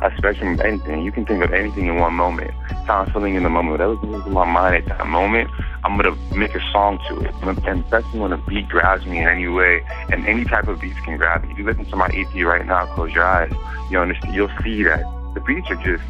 a 0.03 0.13
spectrum 0.17 0.55
of 0.55 0.61
anything. 0.61 1.03
You 1.03 1.11
can 1.11 1.25
think 1.25 1.43
of 1.43 1.53
anything 1.53 1.87
in 1.87 1.97
one 1.97 2.15
moment. 2.15 2.53
I'm 2.89 3.11
feeling 3.13 3.35
in 3.35 3.45
the 3.45 3.51
moment, 3.51 3.79
whatever's 3.79 4.27
in 4.27 4.33
my 4.33 4.45
mind 4.45 4.75
at 4.77 4.99
that 4.99 5.07
moment, 5.07 5.49
I'm 5.85 5.97
gonna 5.97 6.17
make 6.35 6.55
a 6.55 6.61
song 6.73 6.99
to 7.09 7.21
it. 7.21 7.35
And 7.67 7.85
especially 7.85 8.21
when 8.21 8.33
a 8.33 8.37
beat 8.37 8.69
grabs 8.69 9.07
me 9.07 9.19
in 9.19 9.29
any 9.29 9.49
way, 9.49 9.83
and 10.11 10.27
any 10.27 10.45
type 10.45 10.69
of 10.69 10.81
beats 10.81 10.99
can 11.01 11.17
grab 11.17 11.45
me. 11.45 11.53
If 11.53 11.59
you 11.59 11.65
listen 11.65 11.87
to 11.87 11.97
my 11.97 12.09
EP 12.13 12.35
right 12.45 12.67
now, 12.67 12.87
close 12.95 13.13
your 13.13 13.25
eyes, 13.25 13.53
you 13.91 13.99
understand, 13.99 14.35
you'll 14.35 14.51
see 14.63 14.83
that 14.83 15.03
the 15.35 15.41
beats 15.41 15.71
are 15.71 15.77
just 15.77 16.03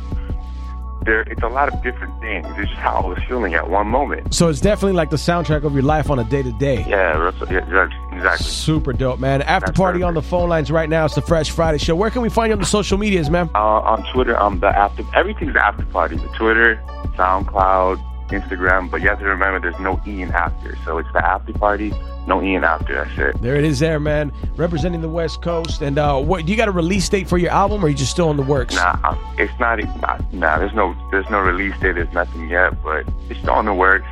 there. 1.05 1.22
It's 1.22 1.42
a 1.42 1.48
lot 1.48 1.72
of 1.72 1.82
different 1.82 2.18
things. 2.20 2.46
It's 2.51 2.70
just 2.70 2.80
how 2.80 3.01
I 3.01 3.07
was 3.07 3.18
feeling 3.28 3.55
at 3.55 3.68
one 3.68 3.86
moment. 3.86 4.34
So 4.34 4.48
it's 4.48 4.61
definitely 4.61 4.96
like 4.96 5.11
the 5.11 5.16
soundtrack 5.16 5.64
of 5.64 5.72
your 5.72 5.82
life 5.82 6.11
on 6.11 6.18
a 6.18 6.24
day 6.24 6.42
to 6.42 6.53
day. 6.53 6.84
Yeah, 6.88 7.16
Russell, 7.16 7.48
yeah, 7.53 7.66
yeah, 7.70 8.16
exactly. 8.16 8.46
Super 8.46 8.92
dope, 8.92 9.20
man. 9.20 9.42
After 9.42 9.72
party 9.72 10.03
on 10.03 10.14
the 10.14 10.22
phone 10.22 10.48
lines 10.48 10.70
right 10.70 10.88
now. 10.88 11.05
It's 11.05 11.14
the 11.14 11.22
Fresh 11.22 11.51
Friday 11.51 11.78
Show. 11.78 11.96
Where 11.96 12.11
can 12.11 12.22
we 12.22 12.28
find 12.28 12.51
you 12.51 12.55
on 12.55 12.61
the 12.61 12.66
social 12.66 12.98
medias, 12.98 13.30
man? 13.30 13.51
Uh, 13.55 13.59
on 13.59 14.05
Twitter, 14.12 14.38
I'm 14.38 14.61
the 14.61 14.68
after. 14.68 15.05
Everything's 15.14 15.55
the 15.55 15.64
after 15.64 15.84
party. 15.86 16.16
The 16.16 16.28
Twitter, 16.28 16.82
SoundCloud, 17.16 17.98
Instagram. 18.31 18.91
But 18.91 19.03
you 19.03 19.09
have 19.09 19.18
to 19.20 19.24
remember, 19.24 19.61
there's 19.61 19.81
no 19.81 20.01
E 20.07 20.22
in 20.22 20.33
after. 20.33 20.76
So 20.85 20.99
it's 20.99 21.12
the 21.12 21.24
after 21.24 21.53
party, 21.53 21.93
no 22.26 22.43
E 22.43 22.55
in 22.55 22.64
after. 22.64 22.95
That's 22.95 23.18
it. 23.18 23.43
There 23.43 23.57
it 23.57 23.64
is, 23.64 23.78
there, 23.78 24.01
man. 24.01 24.33
Representing 24.57 25.01
the 25.01 25.09
West 25.09 25.43
Coast. 25.43 25.83
And 25.83 25.99
uh, 25.99 26.20
what 26.20 26.47
do 26.47 26.53
you 26.53 26.57
got 26.57 26.68
a 26.68 26.72
release 26.72 27.09
date 27.09 27.28
for 27.28 27.39
your 27.39 27.51
album, 27.51 27.83
or 27.83 27.87
are 27.87 27.89
you 27.91 27.97
just 27.97 28.11
still 28.11 28.31
in 28.31 28.37
the 28.37 28.43
works? 28.43 28.74
Nah, 28.74 29.16
it's 29.39 29.53
not. 29.61 29.78
Nah, 30.33 30.59
there's 30.59 30.74
no, 30.74 30.95
there's 31.11 31.28
no 31.31 31.41
release 31.41 31.78
date. 31.81 31.95
There's 31.95 32.12
nothing 32.12 32.49
yet, 32.49 32.83
but 32.83 33.07
it's 33.28 33.41
still 33.41 33.59
in 33.61 33.66
the 33.66 33.74
works. 33.74 34.07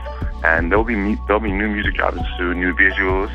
And 0.45 0.71
there'll 0.71 0.85
be 0.85 1.17
there'll 1.27 1.41
be 1.41 1.51
new 1.51 1.69
music 1.69 1.95
dropping 1.95 2.25
soon, 2.37 2.61
new 2.61 2.73
visuals, 2.73 3.31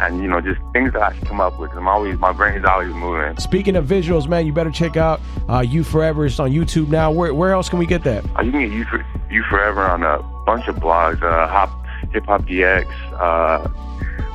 and 0.00 0.20
you 0.20 0.28
know 0.28 0.40
just 0.40 0.60
things 0.72 0.92
that 0.92 1.02
I 1.02 1.12
can 1.12 1.26
come 1.26 1.40
up 1.40 1.58
with. 1.58 1.70
I'm 1.72 1.88
always 1.88 2.18
my 2.18 2.32
brain's 2.32 2.64
always 2.64 2.92
moving. 2.94 3.36
Speaking 3.38 3.76
of 3.76 3.86
visuals, 3.86 4.28
man, 4.28 4.46
you 4.46 4.52
better 4.52 4.70
check 4.70 4.96
out 4.96 5.20
uh, 5.48 5.60
You 5.60 5.84
Forever. 5.84 6.26
It's 6.26 6.38
on 6.38 6.50
YouTube 6.50 6.88
now. 6.88 7.10
Where 7.10 7.34
where 7.34 7.52
else 7.52 7.68
can 7.68 7.78
we 7.78 7.86
get 7.86 8.04
that? 8.04 8.24
Uh, 8.36 8.42
you 8.42 8.52
can 8.52 8.60
get 8.60 8.72
you 8.72 8.84
for 8.84 9.04
you 9.30 9.42
forever 9.44 9.82
on 9.82 10.02
a 10.02 10.22
bunch 10.44 10.68
of 10.68 10.76
blogs. 10.76 11.22
Uh, 11.22 11.46
Hop 11.48 11.70
Hip 12.12 12.24
Hop 12.26 12.42
DX, 12.42 12.86
uh, 13.12 13.68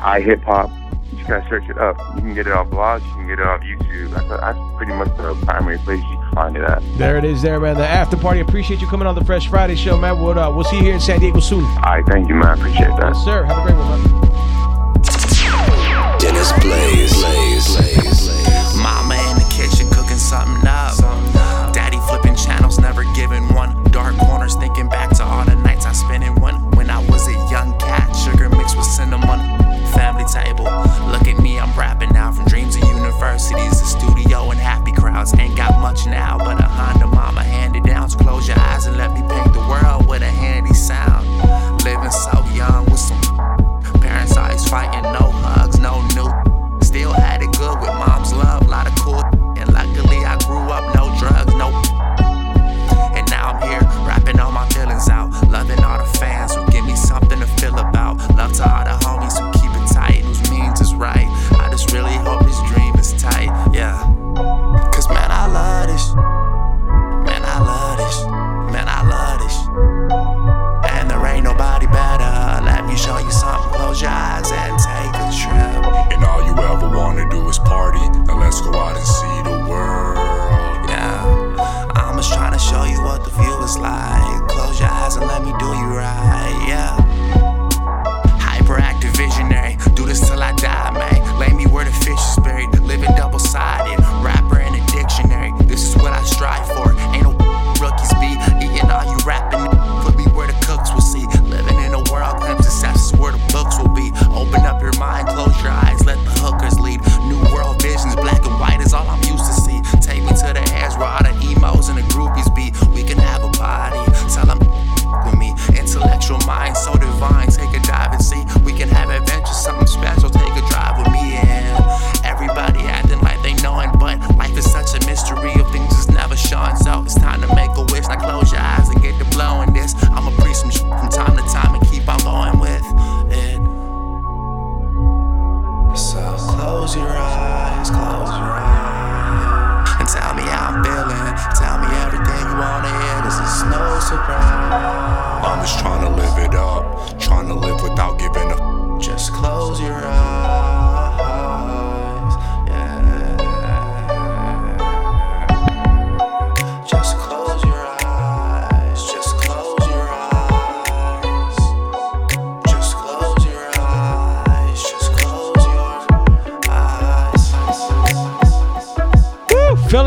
I 0.02 0.22
Hip 0.22 0.42
Hop. 0.44 0.70
You 1.12 1.18
just 1.18 1.30
gotta 1.30 1.50
search 1.50 1.70
it 1.70 1.78
up. 1.78 1.98
You 2.16 2.22
can 2.22 2.34
get 2.34 2.48
it 2.48 2.54
on 2.54 2.70
blogs. 2.70 3.06
You 3.08 3.14
can 3.14 3.28
get 3.28 3.40
it 3.40 3.48
on 3.48 3.62
YouTube. 3.62 4.12
That's, 4.12 4.28
that's 4.28 4.78
pretty 4.78 4.94
much 4.94 5.08
the 5.18 5.34
primary 5.46 5.78
place 5.80 6.02
you 6.02 6.18
can 6.22 6.32
find 6.34 6.56
it 6.58 6.64
at. 6.64 6.82
There 6.98 7.18
it 7.18 7.24
is, 7.24 7.42
there, 7.42 7.60
man. 7.60 7.78
The 7.78 7.88
after 7.88 8.18
party. 8.18 8.42
Appreciate 8.42 8.82
you 8.82 8.88
coming 8.88 9.08
on 9.08 9.16
the 9.16 9.24
Fresh 9.24 9.48
Friday 9.48 9.76
show, 9.76 9.98
man. 9.98 10.20
We'll 10.22 10.38
uh, 10.38 10.54
we'll 10.54 10.66
see 10.66 10.78
you 10.78 10.84
here 10.84 10.94
in 10.94 11.00
San 11.00 11.20
Diego 11.20 11.40
soon. 11.40 11.64
All 11.64 11.76
right, 11.82 12.04
thank 12.08 12.28
you, 12.28 12.36
man. 12.36 12.58
Appreciate 12.58 12.90
that. 13.00 13.14
Yes, 13.14 13.26
sir. 13.26 13.44
Have 13.44 13.58
a 13.58 13.62
great 13.62 13.78
one, 13.78 14.04
man. 14.04 14.28
Blaze. 16.38 16.54
Blaze. 16.62 17.14
Blaze. 17.14 17.87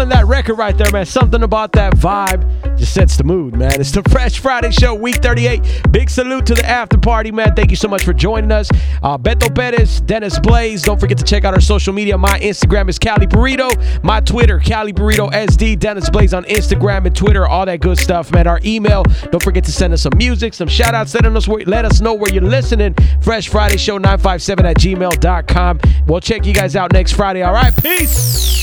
That 0.08 0.26
record 0.26 0.54
right 0.54 0.76
there, 0.76 0.90
man. 0.90 1.06
Something 1.06 1.42
about 1.42 1.72
that 1.72 1.94
vibe 1.94 2.76
just 2.76 2.94
sets 2.94 3.16
the 3.16 3.22
mood, 3.24 3.54
man. 3.54 3.80
It's 3.80 3.92
the 3.92 4.02
Fresh 4.10 4.38
Friday 4.40 4.70
Show, 4.70 4.94
week 4.94 5.16
38. 5.16 5.92
Big 5.92 6.08
salute 6.08 6.46
to 6.46 6.54
the 6.54 6.66
after 6.66 6.98
party, 6.98 7.30
man. 7.30 7.54
Thank 7.54 7.70
you 7.70 7.76
so 7.76 7.86
much 7.86 8.02
for 8.02 8.12
joining 8.12 8.50
us. 8.50 8.70
Uh, 9.02 9.18
Beto 9.18 9.54
Perez, 9.54 10.00
Dennis 10.00 10.38
Blaze. 10.38 10.82
Don't 10.82 10.98
forget 10.98 11.18
to 11.18 11.24
check 11.24 11.44
out 11.44 11.54
our 11.54 11.60
social 11.60 11.92
media. 11.92 12.16
My 12.18 12.40
Instagram 12.40 12.88
is 12.88 12.98
Cali 12.98 13.26
Burrito. 13.26 13.70
My 14.02 14.20
Twitter, 14.20 14.58
Cali 14.58 14.92
Burrito 14.92 15.30
SD. 15.30 15.78
Dennis 15.78 16.10
Blaze 16.10 16.34
on 16.34 16.44
Instagram 16.44 17.06
and 17.06 17.14
Twitter. 17.14 17.46
All 17.46 17.66
that 17.66 17.80
good 17.80 17.98
stuff, 17.98 18.32
man. 18.32 18.46
Our 18.46 18.60
email. 18.64 19.04
Don't 19.30 19.42
forget 19.42 19.64
to 19.64 19.72
send 19.72 19.92
us 19.92 20.02
some 20.02 20.16
music, 20.16 20.54
some 20.54 20.68
shout 20.68 20.94
outs. 20.94 21.14
Let 21.14 21.26
us, 21.26 21.46
let 21.46 21.84
us 21.84 22.00
know 22.00 22.14
where 22.14 22.32
you're 22.32 22.42
listening. 22.42 22.94
Fresh 23.22 23.48
Friday 23.48 23.76
Show 23.76 23.98
957 23.98 24.66
at 24.66 24.76
gmail.com. 24.78 25.80
We'll 26.06 26.20
check 26.20 26.46
you 26.46 26.54
guys 26.54 26.74
out 26.74 26.92
next 26.92 27.12
Friday. 27.12 27.42
All 27.42 27.52
right, 27.52 27.74
peace. 27.82 28.59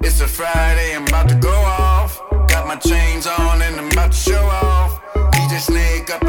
It's 0.00 0.20
a 0.20 0.28
Friday, 0.28 0.94
I'm 0.94 1.06
about 1.06 1.28
to 1.28 1.34
go 1.36 1.50
off. 1.50 2.20
Got 2.48 2.66
my 2.66 2.76
chains 2.76 3.26
on 3.26 3.62
and 3.62 3.76
I'm 3.80 3.90
about 3.90 4.12
to 4.12 4.16
show 4.16 4.44
off. 4.44 5.00
DJ 5.32 5.58
Snake 5.58 6.10
up 6.10 6.21